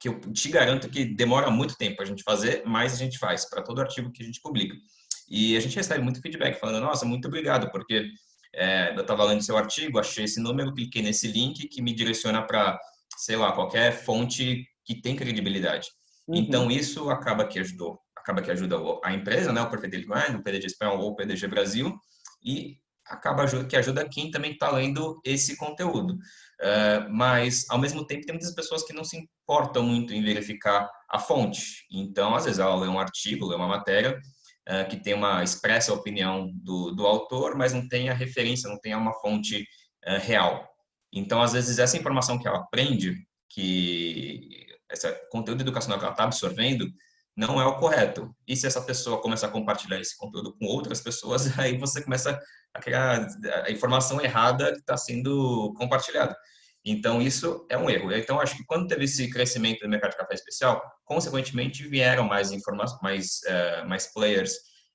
que 0.00 0.08
eu 0.08 0.20
te 0.32 0.48
garanto 0.48 0.88
que 0.88 1.04
demora 1.04 1.50
muito 1.50 1.76
tempo 1.76 2.02
a 2.02 2.04
gente 2.04 2.22
fazer, 2.22 2.62
mas 2.66 2.94
a 2.94 2.96
gente 2.96 3.18
faz 3.18 3.48
para 3.48 3.62
todo 3.62 3.80
artigo 3.80 4.10
que 4.12 4.22
a 4.22 4.26
gente 4.26 4.40
publica. 4.40 4.74
E 5.28 5.56
a 5.56 5.60
gente 5.60 5.76
recebe 5.76 6.02
muito 6.02 6.20
feedback 6.20 6.58
falando, 6.58 6.80
nossa, 6.80 7.04
muito 7.04 7.28
obrigado, 7.28 7.70
porque 7.70 8.08
é, 8.54 8.94
eu 8.94 9.00
estava 9.00 9.24
lendo 9.24 9.42
seu 9.42 9.56
artigo, 9.56 9.98
achei 9.98 10.24
esse 10.24 10.40
número, 10.40 10.74
cliquei 10.74 11.02
nesse 11.02 11.28
link 11.28 11.68
que 11.68 11.82
me 11.82 11.94
direciona 11.94 12.42
para, 12.42 12.78
sei 13.16 13.36
lá, 13.36 13.52
qualquer 13.52 13.92
fonte 13.92 14.66
que 14.84 15.00
tem 15.00 15.16
credibilidade. 15.16 15.88
Uhum. 16.26 16.36
Então, 16.36 16.70
isso 16.70 17.10
acaba 17.10 17.46
que 17.46 17.58
ajudou, 17.58 18.00
acaba 18.16 18.40
que 18.40 18.50
ajuda 18.50 18.76
a 19.02 19.12
empresa, 19.12 19.52
né, 19.52 19.60
o 19.60 19.70
Perfeito 19.70 19.96
Grind, 19.96 20.36
o 20.36 20.42
PDG 20.42 20.66
Espanhol 20.66 20.98
ou 20.98 21.10
o 21.10 21.16
PDG 21.16 21.46
Brasil, 21.46 21.94
e 22.42 22.78
acaba 23.06 23.46
que 23.64 23.76
ajuda 23.76 24.08
quem 24.08 24.30
também 24.30 24.52
está 24.52 24.70
lendo 24.70 25.20
esse 25.24 25.56
conteúdo. 25.56 26.14
Uh, 26.14 27.10
mas, 27.10 27.66
ao 27.68 27.78
mesmo 27.78 28.06
tempo, 28.06 28.24
tem 28.24 28.34
muitas 28.34 28.54
pessoas 28.54 28.82
que 28.82 28.92
não 28.92 29.04
se 29.04 29.16
importam 29.16 29.82
muito 29.82 30.14
em 30.14 30.22
verificar 30.22 30.90
a 31.10 31.18
fonte. 31.18 31.84
Então, 31.90 32.34
às 32.34 32.44
vezes, 32.44 32.58
ela 32.58 32.76
lê 32.76 32.88
um 32.88 32.98
artigo, 32.98 33.46
lê 33.46 33.56
uma 33.56 33.68
matéria 33.68 34.18
uh, 34.68 34.88
que 34.88 34.96
tem 34.96 35.14
uma 35.14 35.42
expressa 35.42 35.92
opinião 35.92 36.50
do, 36.54 36.92
do 36.92 37.06
autor, 37.06 37.56
mas 37.56 37.74
não 37.74 37.86
tem 37.88 38.08
a 38.08 38.14
referência, 38.14 38.70
não 38.70 38.80
tem 38.80 38.94
uma 38.94 39.12
fonte 39.20 39.66
uh, 40.06 40.18
real. 40.20 40.66
Então, 41.12 41.42
às 41.42 41.52
vezes, 41.52 41.78
essa 41.78 41.96
informação 41.96 42.38
que 42.38 42.48
ela 42.48 42.58
aprende, 42.58 43.14
que 43.50 44.66
esse 44.94 45.10
conteúdo 45.30 45.62
educacional 45.62 45.98
que 45.98 46.04
ela 46.04 46.14
está 46.14 46.24
absorvendo 46.24 46.90
não 47.36 47.60
é 47.60 47.66
o 47.66 47.78
correto. 47.78 48.34
E 48.46 48.56
se 48.56 48.66
essa 48.66 48.80
pessoa 48.80 49.20
começar 49.20 49.48
a 49.48 49.50
compartilhar 49.50 50.00
esse 50.00 50.16
conteúdo 50.16 50.56
com 50.56 50.66
outras 50.66 51.00
pessoas, 51.00 51.46
aí 51.58 51.76
você 51.76 52.02
começa 52.02 52.40
a 52.72 52.80
criar 52.80 53.26
a 53.64 53.70
informação 53.70 54.20
errada 54.20 54.72
que 54.72 54.78
está 54.78 54.96
sendo 54.96 55.72
compartilhada. 55.76 56.36
Então, 56.84 57.22
isso 57.22 57.66
é 57.70 57.78
um 57.78 57.88
erro. 57.88 58.12
Então, 58.12 58.38
acho 58.38 58.56
que 58.56 58.64
quando 58.64 58.86
teve 58.86 59.04
esse 59.04 59.30
crescimento 59.30 59.80
do 59.80 59.88
mercado 59.88 60.10
de 60.10 60.18
café 60.18 60.34
especial, 60.34 60.82
consequentemente 61.04 61.88
vieram 61.88 62.24
mais 62.24 62.52
informações, 62.52 63.00
mais, 63.00 63.40
uh, 63.48 63.88
mais 63.88 64.12
players 64.12 64.52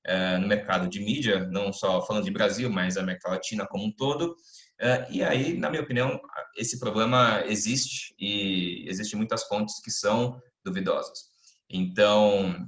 uh, 0.07 0.39
no 0.39 0.47
mercado 0.47 0.87
de 0.87 0.99
mídia, 0.99 1.47
não 1.47 1.73
só 1.73 2.05
falando 2.05 2.25
de 2.25 2.31
Brasil, 2.31 2.69
mas 2.69 2.95
América 2.95 3.29
Latina 3.29 3.65
como 3.65 3.85
um 3.85 3.91
todo, 3.91 4.35
é, 4.79 5.07
e 5.11 5.23
aí, 5.23 5.57
na 5.57 5.69
minha 5.69 5.81
opinião, 5.81 6.19
esse 6.55 6.79
problema 6.79 7.43
existe 7.45 8.15
e 8.17 8.85
existem 8.87 9.17
muitas 9.17 9.43
fontes 9.43 9.81
que 9.81 9.91
são 9.91 10.41
duvidosas. 10.63 11.25
Então, 11.69 12.67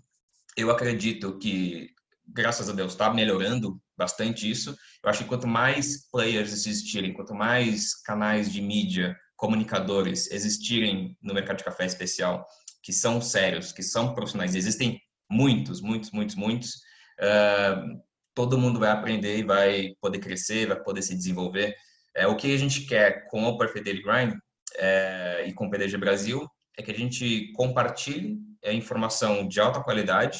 eu 0.57 0.69
acredito 0.69 1.37
que, 1.37 1.89
graças 2.27 2.69
a 2.69 2.73
Deus, 2.73 2.91
está 2.91 3.13
melhorando 3.13 3.81
bastante 3.97 4.49
isso. 4.49 4.75
Eu 5.03 5.09
acho 5.09 5.23
que 5.23 5.29
quanto 5.29 5.47
mais 5.47 6.09
players 6.11 6.51
existirem, 6.51 7.13
quanto 7.13 7.33
mais 7.33 7.95
canais 8.01 8.51
de 8.51 8.61
mídia, 8.61 9.15
comunicadores 9.37 10.29
existirem 10.31 11.17
no 11.21 11.33
mercado 11.33 11.57
de 11.57 11.63
café 11.63 11.85
especial, 11.85 12.45
que 12.83 12.91
são 12.91 13.21
sérios, 13.21 13.71
que 13.71 13.81
são 13.81 14.13
profissionais, 14.13 14.53
existem 14.53 15.01
muitos, 15.29 15.81
muitos, 15.81 16.11
muitos, 16.11 16.35
muitos, 16.35 16.75
uh, 17.19 18.01
todo 18.35 18.57
mundo 18.57 18.79
vai 18.79 18.89
aprender 18.91 19.37
e 19.37 19.43
vai 19.43 19.95
poder 20.01 20.19
crescer, 20.19 20.67
vai 20.67 20.81
poder 20.81 21.01
se 21.01 21.15
desenvolver. 21.15 21.75
É, 22.15 22.27
o 22.27 22.35
que 22.35 22.53
a 22.53 22.57
gente 22.57 22.85
quer 22.85 23.27
com 23.29 23.43
o 23.43 23.57
Perfect 23.57 23.85
Daily 23.85 24.03
Grind 24.03 24.37
é, 24.77 25.45
e 25.47 25.53
com 25.53 25.67
o 25.67 25.69
PDG 25.69 25.97
Brasil 25.97 26.47
é 26.77 26.83
que 26.83 26.91
a 26.91 26.97
gente 26.97 27.51
compartilhe 27.53 28.37
a 28.63 28.71
informação 28.71 29.47
de 29.47 29.59
alta 29.59 29.81
qualidade 29.81 30.39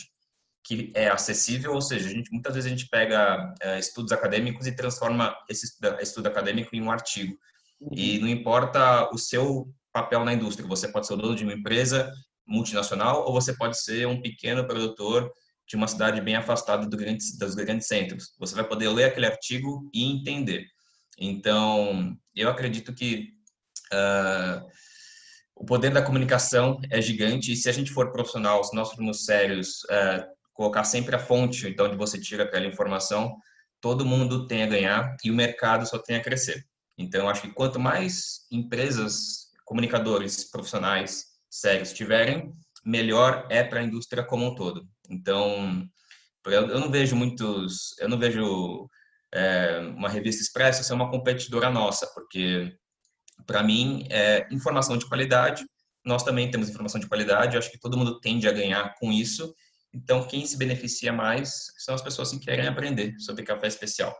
que 0.64 0.92
é 0.96 1.10
acessível, 1.10 1.74
ou 1.74 1.82
seja, 1.82 2.08
gente, 2.08 2.32
muitas 2.32 2.54
vezes 2.54 2.72
a 2.72 2.76
gente 2.76 2.88
pega 2.88 3.54
é, 3.62 3.80
estudos 3.80 4.12
acadêmicos 4.12 4.68
e 4.68 4.76
transforma 4.76 5.36
esse 5.50 5.66
estudo 6.02 6.28
acadêmico 6.28 6.76
em 6.76 6.82
um 6.82 6.92
artigo. 6.92 7.36
E 7.92 8.20
não 8.20 8.28
importa 8.28 9.10
o 9.12 9.18
seu 9.18 9.74
papel 9.92 10.24
na 10.24 10.34
indústria, 10.34 10.68
você 10.68 10.88
pode 10.88 11.08
ser 11.08 11.14
o 11.14 11.18
dono 11.18 11.36
de 11.36 11.44
uma 11.44 11.54
empresa 11.54 12.12
multinacional 12.46 13.26
ou 13.26 13.34
você 13.34 13.56
pode 13.56 13.82
ser 13.82 14.08
um 14.08 14.22
pequeno 14.22 14.66
produtor 14.66 15.32
de 15.68 15.76
uma 15.76 15.88
cidade 15.88 16.22
bem 16.22 16.36
afastada 16.36 16.86
do 16.86 16.98
grande, 16.98 17.24
dos 17.40 17.56
grandes 17.56 17.88
centros. 17.88 18.36
Você 18.40 18.54
vai 18.54 18.64
poder 18.64 18.90
ler 18.90 19.06
aquele 19.06 19.26
artigo 19.26 19.90
e 19.94 20.04
entender. 20.04 20.66
Então, 21.18 22.18
eu 22.36 22.50
acredito 22.50 22.94
que 22.94 23.30
uh, 23.94 24.66
o 25.56 25.66
poder 25.66 25.92
da 25.92 26.02
comunicação 26.02 26.80
é 26.90 27.02
gigante 27.02 27.52
e 27.52 27.56
se 27.56 27.70
a 27.70 27.72
gente 27.72 27.92
for 27.92 28.12
profissional, 28.12 28.64
se 28.64 28.76
nós 28.76 28.92
formos 28.92 29.26
sérios, 29.26 29.84
uh, 29.84 30.26
colocar 30.54 30.84
sempre 30.84 31.16
a 31.16 31.20
fonte, 31.20 31.68
então, 31.68 31.86
onde 31.86 31.98
você 31.98 32.20
tira 32.20 32.44
aquela 32.44 32.66
informação, 32.66 33.36
todo 33.80 34.06
mundo 34.06 34.48
tem 34.48 34.64
a 34.64 34.68
ganhar 34.68 35.16
e 35.24 35.32
o 35.32 35.36
mercado 35.36 35.88
só 35.88 35.98
tem 35.98 36.16
a 36.16 36.22
crescer. 36.22 36.66
Então, 36.98 37.30
acho 37.30 37.42
que 37.42 37.54
quanto 37.54 37.80
mais 37.80 38.46
empresas, 38.52 39.48
comunicadores, 39.66 40.50
profissionais 40.50 41.26
sérios 41.50 41.94
tiverem, 41.94 42.54
melhor 42.86 43.48
é 43.50 43.64
para 43.64 43.80
a 43.80 43.84
indústria 43.84 44.24
como 44.24 44.46
um 44.46 44.56
todo. 44.56 44.88
Então, 45.10 45.88
eu 46.46 46.80
não 46.80 46.92
vejo 46.92 47.16
muitos, 47.16 47.98
eu 48.00 48.10
não 48.10 48.18
vejo 48.18 48.90
é, 49.34 49.80
uma 49.96 50.10
revista 50.10 50.42
expressa 50.42 50.84
ser 50.84 50.94
uma 50.94 51.10
competidora 51.10 51.70
nossa, 51.70 52.08
porque 52.14 52.76
para 53.46 53.64
mim 53.64 54.08
é 54.10 54.48
informação 54.52 54.98
de 54.98 55.08
qualidade. 55.08 55.66
Nós 56.06 56.24
também 56.24 56.50
temos 56.50 56.70
informação 56.70 57.00
de 57.00 57.08
qualidade. 57.08 57.58
Acho 57.58 57.72
que 57.72 57.80
todo 57.80 57.98
mundo 57.98 58.20
tende 58.20 58.48
a 58.48 58.52
ganhar 58.52 58.96
com 59.00 59.12
isso. 59.12 59.54
Então, 59.94 60.26
quem 60.26 60.46
se 60.46 60.58
beneficia 60.58 61.12
mais 61.12 61.66
são 61.78 61.94
as 61.94 62.02
pessoas 62.02 62.32
que 62.32 62.40
querem 62.40 62.68
aprender 62.68 63.14
sobre 63.20 63.44
café 63.44 63.68
especial. 63.68 64.16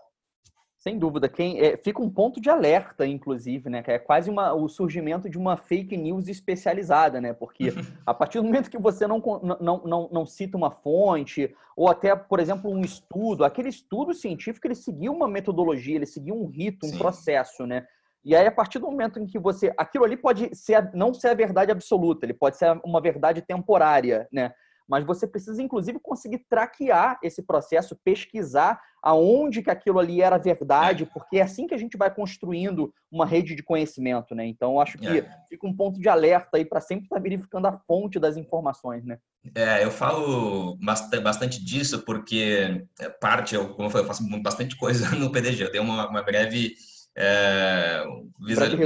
Sem 0.82 0.98
dúvida, 0.98 1.30
quem 1.30 1.60
é, 1.60 1.78
fica 1.78 2.02
um 2.02 2.10
ponto 2.10 2.42
de 2.42 2.50
alerta, 2.50 3.06
inclusive, 3.06 3.70
né? 3.70 3.84
Que 3.84 3.92
é 3.92 4.00
quase 4.00 4.32
uma, 4.32 4.52
o 4.52 4.68
surgimento 4.68 5.30
de 5.30 5.38
uma 5.38 5.56
fake 5.56 5.96
news 5.96 6.28
especializada, 6.28 7.22
né? 7.22 7.34
Porque 7.34 7.66
a 8.04 8.16
partir 8.16 8.40
do 8.40 8.46
momento 8.46 8.68
que 8.68 8.80
você 8.80 9.06
não, 9.06 9.22
não, 9.62 9.84
não, 9.86 10.10
não 10.12 10.26
cita 10.26 10.58
uma 10.58 10.72
fonte, 10.72 11.56
ou 11.78 11.88
até, 11.88 12.16
por 12.16 12.40
exemplo, 12.40 12.72
um 12.72 12.82
estudo, 12.82 13.46
aquele 13.46 13.70
estudo 13.70 14.12
científico 14.12 14.66
ele 14.66 14.74
seguiu 14.74 15.14
uma 15.14 15.28
metodologia, 15.28 15.98
ele 15.98 16.08
seguiu 16.08 16.34
um 16.34 16.48
rito, 16.48 16.88
um 16.88 16.90
Sim. 16.90 16.98
processo, 16.98 17.68
né? 17.68 17.86
E 18.26 18.36
aí, 18.36 18.48
a 18.48 18.52
partir 18.52 18.80
do 18.80 18.88
momento 18.88 19.20
em 19.20 19.28
que 19.28 19.38
você. 19.38 19.72
Aquilo 19.78 20.04
ali 20.04 20.18
pode 20.18 20.50
ser, 20.56 20.90
não 20.96 21.14
ser 21.14 21.28
a 21.28 21.36
verdade 21.36 21.72
absoluta, 21.72 22.26
ele 22.26 22.34
pode 22.34 22.58
ser 22.58 22.72
uma 22.84 23.00
verdade 23.00 23.44
temporária, 23.44 24.28
né? 24.34 24.52
Mas 24.92 25.06
você 25.06 25.26
precisa, 25.26 25.64
inclusive, 25.64 25.98
conseguir 26.02 26.40
traquear 26.50 27.18
esse 27.24 27.42
processo, 27.42 27.98
pesquisar 28.04 28.78
aonde 29.02 29.64
que 29.64 29.70
aquilo 29.72 30.00
ali 30.00 30.22
era 30.22 30.38
verdade, 30.38 31.06
porque 31.06 31.38
é 31.38 31.42
assim 31.42 31.66
que 31.66 31.74
a 31.74 31.78
gente 31.78 31.96
vai 31.96 32.14
construindo 32.14 32.94
uma 33.10 33.26
rede 33.26 33.56
de 33.56 33.64
conhecimento, 33.64 34.36
né? 34.36 34.46
Então, 34.46 34.82
acho 34.82 34.98
que 34.98 35.08
é. 35.08 35.30
fica 35.48 35.66
um 35.66 35.74
ponto 35.74 35.98
de 35.98 36.10
alerta 36.10 36.58
aí 36.58 36.66
para 36.66 36.82
sempre 36.82 37.06
estar 37.06 37.16
tá 37.16 37.22
verificando 37.22 37.68
a 37.68 37.80
fonte 37.88 38.20
das 38.20 38.36
informações, 38.36 39.06
né? 39.06 39.18
É, 39.56 39.82
eu 39.82 39.92
falo 39.92 40.78
bastante 41.24 41.64
disso 41.64 42.04
porque 42.04 42.86
é 43.00 43.10
parte, 43.10 43.56
eu, 43.56 43.70
como 43.70 43.88
eu 43.88 43.90
falei, 43.90 44.04
eu 44.04 44.08
faço 44.10 44.42
bastante 44.42 44.76
coisa 44.76 45.10
no 45.16 45.32
PDG. 45.32 45.64
Eu 45.64 45.72
dei 45.72 45.80
uma, 45.80 46.10
uma 46.10 46.22
breve 46.22 46.76
é, 47.18 48.04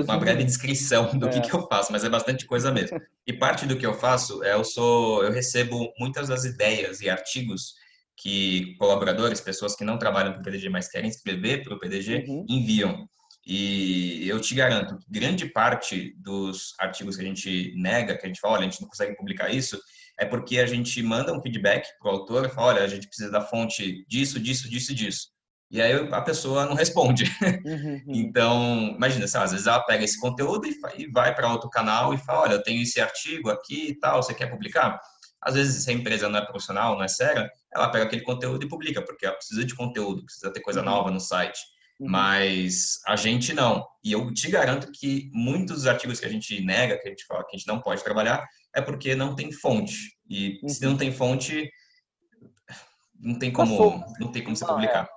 uma 0.03 0.17
breve 0.17 0.43
descrição 0.43 1.17
do 1.17 1.27
é. 1.27 1.29
que, 1.29 1.41
que 1.41 1.53
eu 1.53 1.67
faço, 1.67 1.91
mas 1.91 2.03
é 2.03 2.09
bastante 2.09 2.45
coisa 2.45 2.71
mesmo. 2.71 2.99
E 3.25 3.33
parte 3.33 3.65
do 3.65 3.77
que 3.77 3.85
eu 3.85 3.93
faço 3.93 4.43
é 4.43 4.53
eu 4.53 4.63
sou, 4.63 5.23
eu 5.23 5.31
recebo 5.31 5.91
muitas 5.99 6.27
das 6.27 6.43
ideias 6.43 7.01
e 7.01 7.09
artigos 7.09 7.73
que 8.17 8.75
colaboradores, 8.77 9.41
pessoas 9.41 9.75
que 9.75 9.83
não 9.83 9.97
trabalham 9.97 10.33
para 10.33 10.41
o 10.41 10.43
PDG, 10.43 10.69
mas 10.69 10.87
querem 10.87 11.09
escrever 11.09 11.63
para 11.63 11.75
o 11.75 11.79
PDG, 11.79 12.25
uhum. 12.27 12.45
enviam. 12.49 13.07
E 13.45 14.27
eu 14.27 14.39
te 14.41 14.55
garanto 14.55 14.97
grande 15.07 15.45
parte 15.45 16.15
dos 16.17 16.73
artigos 16.79 17.15
que 17.15 17.21
a 17.21 17.25
gente 17.25 17.73
nega, 17.75 18.17
que 18.17 18.25
a 18.25 18.27
gente 18.27 18.39
fala, 18.39 18.55
olha, 18.55 18.67
a 18.67 18.69
gente 18.69 18.81
não 18.81 18.87
consegue 18.87 19.15
publicar 19.15 19.53
isso, 19.53 19.79
é 20.19 20.25
porque 20.25 20.57
a 20.57 20.65
gente 20.65 21.01
manda 21.03 21.33
um 21.33 21.41
feedback 21.41 21.87
para 21.99 22.11
o 22.11 22.15
autor 22.15 22.45
e 22.45 22.49
fala, 22.49 22.67
olha, 22.67 22.83
a 22.83 22.87
gente 22.87 23.07
precisa 23.07 23.29
da 23.29 23.41
fonte 23.41 24.03
disso, 24.07 24.39
disso, 24.39 24.69
disso 24.69 24.91
e 24.93 24.95
disso. 24.95 25.34
E 25.75 25.81
aí 25.81 25.91
a 26.09 26.21
pessoa 26.21 26.65
não 26.65 26.73
responde. 26.73 27.25
Uhum, 27.65 27.73
uhum. 27.73 28.01
então, 28.07 28.93
imagina, 28.95 29.25
às 29.25 29.51
vezes 29.51 29.67
ela 29.67 29.81
pega 29.81 30.05
esse 30.05 30.17
conteúdo 30.17 30.65
e 30.65 31.11
vai 31.11 31.35
para 31.35 31.51
outro 31.51 31.69
canal 31.69 32.13
e 32.13 32.17
fala, 32.17 32.43
olha, 32.43 32.53
eu 32.53 32.63
tenho 32.63 32.81
esse 32.81 33.01
artigo 33.01 33.49
aqui 33.49 33.89
e 33.89 33.99
tal, 33.99 34.23
você 34.23 34.33
quer 34.33 34.49
publicar? 34.49 35.01
Às 35.41 35.55
vezes, 35.55 35.83
se 35.83 35.89
a 35.89 35.93
empresa 35.93 36.29
não 36.29 36.39
é 36.39 36.45
profissional, 36.45 36.95
não 36.95 37.03
é 37.03 37.09
séria, 37.09 37.51
ela 37.73 37.89
pega 37.89 38.05
aquele 38.05 38.21
conteúdo 38.21 38.65
e 38.65 38.69
publica, 38.69 39.01
porque 39.01 39.25
ela 39.25 39.35
precisa 39.35 39.65
de 39.65 39.75
conteúdo, 39.75 40.23
precisa 40.23 40.49
ter 40.49 40.61
coisa 40.61 40.79
uhum. 40.79 40.85
nova 40.85 41.11
no 41.11 41.19
site. 41.19 41.59
Uhum. 41.99 42.09
Mas 42.09 43.01
a 43.05 43.17
gente 43.17 43.53
não. 43.53 43.85
E 44.01 44.13
eu 44.13 44.33
te 44.33 44.49
garanto 44.49 44.89
que 44.93 45.29
muitos 45.33 45.75
dos 45.75 45.87
artigos 45.87 46.21
que 46.21 46.25
a 46.25 46.29
gente 46.29 46.63
nega, 46.63 46.97
que 46.97 47.05
a 47.05 47.11
gente 47.11 47.25
fala 47.25 47.43
que 47.43 47.53
a 47.53 47.59
gente 47.59 47.67
não 47.67 47.81
pode 47.81 48.01
trabalhar, 48.01 48.47
é 48.73 48.79
porque 48.79 49.13
não 49.13 49.35
tem 49.35 49.51
fonte. 49.51 50.15
E 50.29 50.57
se 50.69 50.85
não 50.85 50.95
tem 50.95 51.11
fonte, 51.11 51.69
não 53.19 53.37
tem 53.37 53.51
como, 53.51 54.05
não 54.21 54.31
tem 54.31 54.41
como 54.41 54.55
você 54.55 54.65
publicar. 54.65 55.09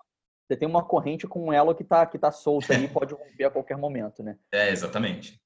Você 0.49 0.57
tem 0.57 0.67
uma 0.67 0.83
corrente 0.83 1.27
com 1.27 1.47
um 1.47 1.53
elo 1.53 1.75
que 1.75 1.83
está 1.83 2.07
que 2.07 2.19
tá 2.19 2.33
solta 2.33 2.73
e 2.73 2.89
pode 2.89 3.13
romper 3.13 3.45
a 3.45 3.51
qualquer 3.51 3.77
momento, 3.77 4.23
né? 4.23 4.39
É, 4.51 4.71
exatamente. 4.71 5.39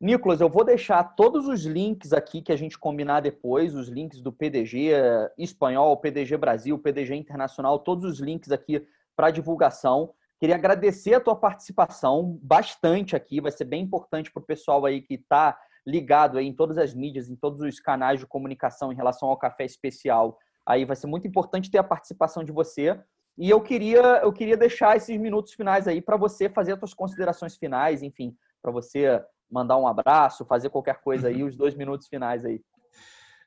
Nicolas, 0.00 0.40
eu 0.40 0.48
vou 0.48 0.62
deixar 0.62 1.02
todos 1.02 1.48
os 1.48 1.64
links 1.64 2.12
aqui 2.12 2.40
que 2.40 2.52
a 2.52 2.56
gente 2.56 2.78
combinar 2.78 3.20
depois, 3.20 3.74
os 3.74 3.88
links 3.88 4.20
do 4.22 4.30
PDG 4.30 4.92
espanhol, 5.38 5.96
PDG 5.96 6.36
Brasil, 6.36 6.78
PDG 6.78 7.14
internacional, 7.14 7.78
todos 7.78 8.04
os 8.04 8.20
links 8.20 8.52
aqui 8.52 8.86
para 9.16 9.30
divulgação. 9.30 10.12
Queria 10.38 10.54
agradecer 10.54 11.14
a 11.14 11.20
tua 11.20 11.34
participação 11.34 12.38
bastante 12.42 13.16
aqui, 13.16 13.40
vai 13.40 13.50
ser 13.50 13.64
bem 13.64 13.82
importante 13.82 14.30
para 14.30 14.42
o 14.42 14.46
pessoal 14.46 14.84
aí 14.84 15.00
que 15.00 15.14
está 15.14 15.58
ligado 15.86 16.36
aí 16.36 16.46
em 16.46 16.52
todas 16.52 16.76
as 16.76 16.92
mídias, 16.92 17.30
em 17.30 17.36
todos 17.36 17.62
os 17.62 17.80
canais 17.80 18.20
de 18.20 18.26
comunicação 18.26 18.92
em 18.92 18.96
relação 18.96 19.30
ao 19.30 19.38
café 19.38 19.64
especial. 19.64 20.38
Aí 20.66 20.84
vai 20.84 20.96
ser 20.96 21.06
muito 21.06 21.26
importante 21.26 21.70
ter 21.70 21.78
a 21.78 21.84
participação 21.84 22.44
de 22.44 22.52
você. 22.52 23.00
E 23.38 23.50
eu 23.50 23.60
queria, 23.60 24.20
eu 24.22 24.32
queria 24.32 24.56
deixar 24.56 24.96
esses 24.96 25.18
minutos 25.18 25.52
finais 25.52 25.86
aí 25.86 26.00
para 26.00 26.16
você 26.16 26.48
fazer 26.48 26.72
as 26.72 26.78
suas 26.78 26.94
considerações 26.94 27.56
finais, 27.56 28.02
enfim, 28.02 28.34
para 28.62 28.72
você 28.72 29.22
mandar 29.50 29.76
um 29.76 29.86
abraço, 29.86 30.46
fazer 30.46 30.70
qualquer 30.70 31.00
coisa 31.00 31.28
aí, 31.28 31.42
os 31.42 31.54
dois 31.54 31.74
minutos 31.74 32.08
finais 32.08 32.44
aí. 32.44 32.60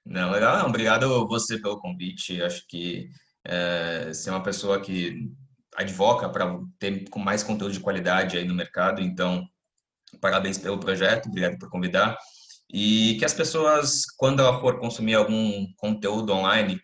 Não, 0.06 0.32
legal. 0.32 0.66
Obrigado 0.68 1.28
você 1.28 1.60
pelo 1.60 1.80
convite. 1.80 2.42
Acho 2.42 2.66
que 2.68 3.10
é, 3.46 4.08
você 4.08 4.30
é 4.30 4.34
uma 4.34 4.44
pessoa 4.44 4.80
que 4.80 5.30
advoca 5.76 6.30
para 6.30 6.60
ter 6.78 7.10
com 7.10 7.20
mais 7.20 7.44
conteúdo 7.44 7.74
de 7.74 7.80
qualidade 7.80 8.38
aí 8.38 8.46
no 8.46 8.56
mercado. 8.56 9.02
Então, 9.02 9.46
parabéns 10.22 10.58
pelo 10.58 10.80
projeto, 10.80 11.28
obrigado 11.28 11.58
por 11.58 11.70
convidar. 11.70 12.18
E 12.72 13.16
que 13.18 13.26
as 13.26 13.34
pessoas, 13.34 14.04
quando 14.18 14.42
ela 14.42 14.60
for 14.60 14.80
consumir 14.80 15.16
algum 15.16 15.66
conteúdo 15.78 16.34
online 16.34 16.80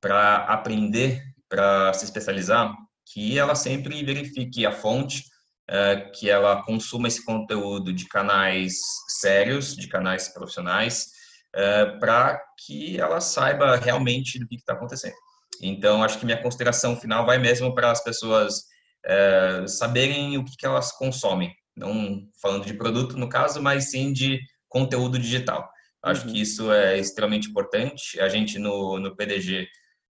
para 0.00 0.44
aprender 0.44 1.22
para 1.48 1.92
se 1.94 2.04
especializar, 2.04 2.74
que 3.12 3.38
ela 3.38 3.54
sempre 3.54 4.02
verifique 4.04 4.66
a 4.66 4.72
fonte, 4.72 5.24
é, 5.68 5.96
que 6.14 6.30
ela 6.30 6.62
consuma 6.62 7.08
esse 7.08 7.24
conteúdo 7.24 7.92
de 7.92 8.06
canais 8.06 8.78
sérios, 9.20 9.76
de 9.76 9.88
canais 9.88 10.28
profissionais, 10.28 11.06
é, 11.54 11.86
para 11.98 12.40
que 12.64 12.98
ela 12.98 13.20
saiba 13.20 13.76
realmente 13.76 14.38
do 14.38 14.46
que 14.46 14.56
está 14.56 14.72
acontecendo. 14.74 15.14
Então, 15.60 16.02
acho 16.02 16.18
que 16.18 16.26
minha 16.26 16.40
consideração 16.42 16.96
final 16.96 17.26
vai 17.26 17.38
mesmo 17.38 17.74
para 17.74 17.90
as 17.90 18.02
pessoas 18.02 18.64
é, 19.04 19.64
saberem 19.66 20.36
o 20.38 20.44
que, 20.44 20.56
que 20.56 20.66
elas 20.66 20.92
consomem, 20.92 21.52
não 21.76 22.22
falando 22.40 22.64
de 22.64 22.74
produto 22.74 23.16
no 23.16 23.28
caso, 23.28 23.60
mas 23.60 23.90
sim 23.90 24.12
de 24.12 24.40
conteúdo 24.68 25.18
digital. 25.18 25.68
Acho 26.02 26.26
uhum. 26.26 26.32
que 26.32 26.40
isso 26.40 26.72
é 26.72 26.98
extremamente 26.98 27.48
importante. 27.48 28.20
A 28.20 28.28
gente 28.28 28.58
no, 28.58 28.98
no 28.98 29.16
PDG 29.16 29.66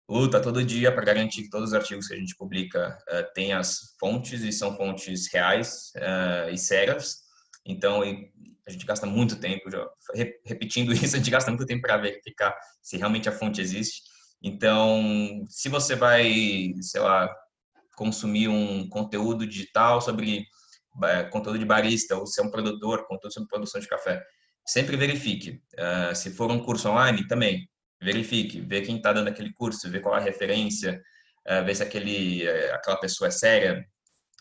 luta 0.09 0.41
todo 0.41 0.63
dia 0.63 0.91
para 0.91 1.05
garantir 1.05 1.43
que 1.43 1.49
todos 1.49 1.69
os 1.69 1.75
artigos 1.75 2.07
que 2.07 2.15
a 2.15 2.17
gente 2.17 2.35
publica 2.35 2.97
uh, 3.09 3.33
têm 3.33 3.53
as 3.53 3.95
fontes 3.99 4.41
e 4.41 4.51
são 4.51 4.75
fontes 4.75 5.31
reais 5.31 5.91
uh, 5.97 6.49
e 6.51 6.57
sérias. 6.57 7.17
Então, 7.63 8.01
a 8.01 8.71
gente 8.71 8.85
gasta 8.85 9.05
muito 9.05 9.39
tempo, 9.39 9.69
já, 9.69 9.87
repetindo 10.43 10.91
isso, 10.93 11.15
a 11.15 11.19
gente 11.19 11.29
gasta 11.29 11.51
muito 11.51 11.65
tempo 11.65 11.83
para 11.83 11.97
verificar 11.97 12.57
se 12.81 12.97
realmente 12.97 13.29
a 13.29 13.31
fonte 13.31 13.61
existe. 13.61 14.01
Então, 14.41 15.45
se 15.47 15.69
você 15.69 15.95
vai, 15.95 16.73
sei 16.81 17.01
lá, 17.01 17.29
consumir 17.95 18.47
um 18.47 18.87
conteúdo 18.89 19.45
digital 19.45 20.01
sobre 20.01 20.45
é, 21.03 21.23
conteúdo 21.25 21.59
de 21.59 21.65
barista, 21.65 22.15
ou 22.15 22.25
se 22.25 22.41
é 22.41 22.43
um 22.43 22.49
produtor, 22.49 23.05
conteúdo 23.05 23.33
sobre 23.33 23.49
produção 23.49 23.79
de 23.79 23.87
café, 23.87 24.23
sempre 24.65 24.97
verifique. 24.97 25.61
Uh, 25.75 26.15
se 26.15 26.31
for 26.31 26.49
um 26.51 26.59
curso 26.59 26.89
online, 26.89 27.27
também 27.27 27.67
verifique, 28.01 28.61
vê 28.61 28.81
quem 28.81 28.97
está 28.97 29.13
dando 29.13 29.27
aquele 29.27 29.53
curso, 29.53 29.89
vê 29.89 29.99
qual 29.99 30.15
é 30.15 30.19
a 30.19 30.23
referência, 30.23 31.01
uh, 31.47 31.65
vê 31.65 31.75
se 31.75 31.83
aquele, 31.83 32.47
uh, 32.47 32.75
aquela 32.75 32.97
pessoa 32.97 33.27
é 33.27 33.31
séria. 33.31 33.85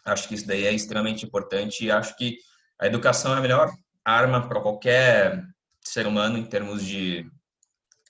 Acho 0.05 0.29
que 0.29 0.35
isso 0.35 0.47
daí 0.47 0.67
é 0.67 0.73
extremamente 0.73 1.27
importante 1.27 1.85
e 1.85 1.91
acho 1.91 2.17
que 2.17 2.37
a 2.81 2.87
educação 2.87 3.35
é 3.35 3.39
a 3.39 3.41
melhor 3.41 3.71
arma 4.05 4.49
para 4.49 4.61
qualquer 4.61 5.45
ser 5.85 6.07
humano 6.07 6.39
em 6.39 6.45
termos 6.45 6.85
de 6.85 7.27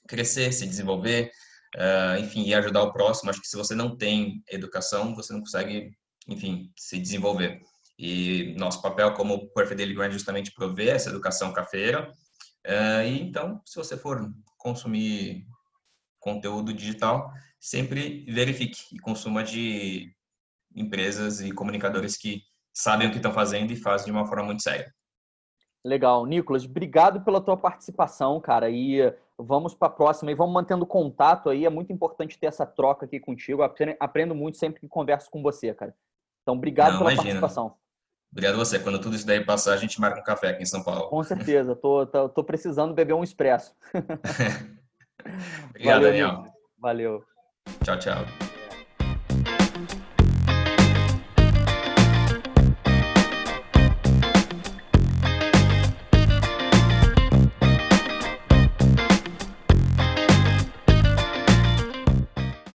crescer, 0.07 0.51
se 0.51 0.65
desenvolver, 0.65 1.31
uh, 1.75 2.19
enfim, 2.19 2.43
e 2.45 2.53
ajudar 2.53 2.83
o 2.83 2.93
próximo. 2.93 3.29
Acho 3.29 3.41
que 3.41 3.47
se 3.47 3.57
você 3.57 3.75
não 3.75 3.97
tem 3.97 4.43
educação, 4.49 5.15
você 5.15 5.33
não 5.33 5.39
consegue, 5.39 5.91
enfim, 6.27 6.71
se 6.77 6.99
desenvolver. 6.99 7.61
E 7.97 8.55
nosso 8.57 8.81
papel 8.81 9.13
como 9.13 9.49
Perfect 9.49 9.77
Daily 9.77 9.93
Grind 9.93 10.09
é 10.09 10.13
justamente 10.13 10.53
prover 10.53 10.95
essa 10.95 11.09
educação 11.09 11.51
cafeira. 11.51 12.09
Uh, 12.65 13.03
e 13.05 13.21
então, 13.21 13.61
se 13.65 13.75
você 13.75 13.97
for 13.97 14.31
consumir 14.59 15.47
conteúdo 16.19 16.71
digital, 16.71 17.31
sempre 17.59 18.25
verifique 18.29 18.93
e 18.93 18.99
consuma 18.99 19.43
de 19.43 20.13
empresas 20.75 21.41
e 21.41 21.51
comunicadores 21.51 22.15
que 22.15 22.43
sabem 22.71 23.07
o 23.07 23.11
que 23.11 23.17
estão 23.17 23.33
fazendo 23.33 23.71
e 23.71 23.75
fazem 23.75 24.05
de 24.05 24.11
uma 24.11 24.27
forma 24.27 24.43
muito 24.43 24.61
séria. 24.61 24.93
Legal. 25.83 26.25
Nicolas, 26.25 26.65
obrigado 26.65 27.21
pela 27.21 27.41
tua 27.41 27.55
participação, 27.55 28.39
cara. 28.39 28.69
E 28.69 28.99
vamos 29.37 29.73
para 29.73 29.87
a 29.87 29.91
próxima 29.91 30.31
e 30.31 30.35
vamos 30.35 30.53
mantendo 30.53 30.85
contato 30.85 31.49
aí. 31.49 31.65
É 31.65 31.69
muito 31.69 31.91
importante 31.93 32.37
ter 32.37 32.47
essa 32.47 32.65
troca 32.65 33.05
aqui 33.05 33.19
contigo. 33.19 33.63
Aprendo 33.99 34.35
muito 34.35 34.57
sempre 34.57 34.81
que 34.81 34.87
converso 34.87 35.31
com 35.31 35.41
você, 35.41 35.73
cara. 35.73 35.95
Então, 36.41 36.55
obrigado 36.55 36.93
Não, 36.93 36.99
pela 36.99 37.13
imagina. 37.13 37.39
participação. 37.39 37.75
Obrigado 38.31 38.55
a 38.55 38.57
você. 38.57 38.79
Quando 38.79 38.99
tudo 38.99 39.15
isso 39.15 39.25
daí 39.25 39.43
passar, 39.43 39.73
a 39.73 39.77
gente 39.77 39.99
marca 39.99 40.19
um 40.19 40.23
café 40.23 40.49
aqui 40.49 40.63
em 40.63 40.65
São 40.65 40.83
Paulo. 40.83 41.09
Com 41.09 41.23
certeza. 41.23 41.75
Tô, 41.75 42.05
tô, 42.05 42.29
tô 42.29 42.43
precisando 42.43 42.93
beber 42.93 43.13
um 43.13 43.23
expresso. 43.23 43.73
obrigado, 45.69 46.01
Valeu, 46.01 46.01
Daniel. 46.01 46.43
Valeu. 46.79 47.23
Tchau, 47.83 47.97
tchau. 47.97 48.48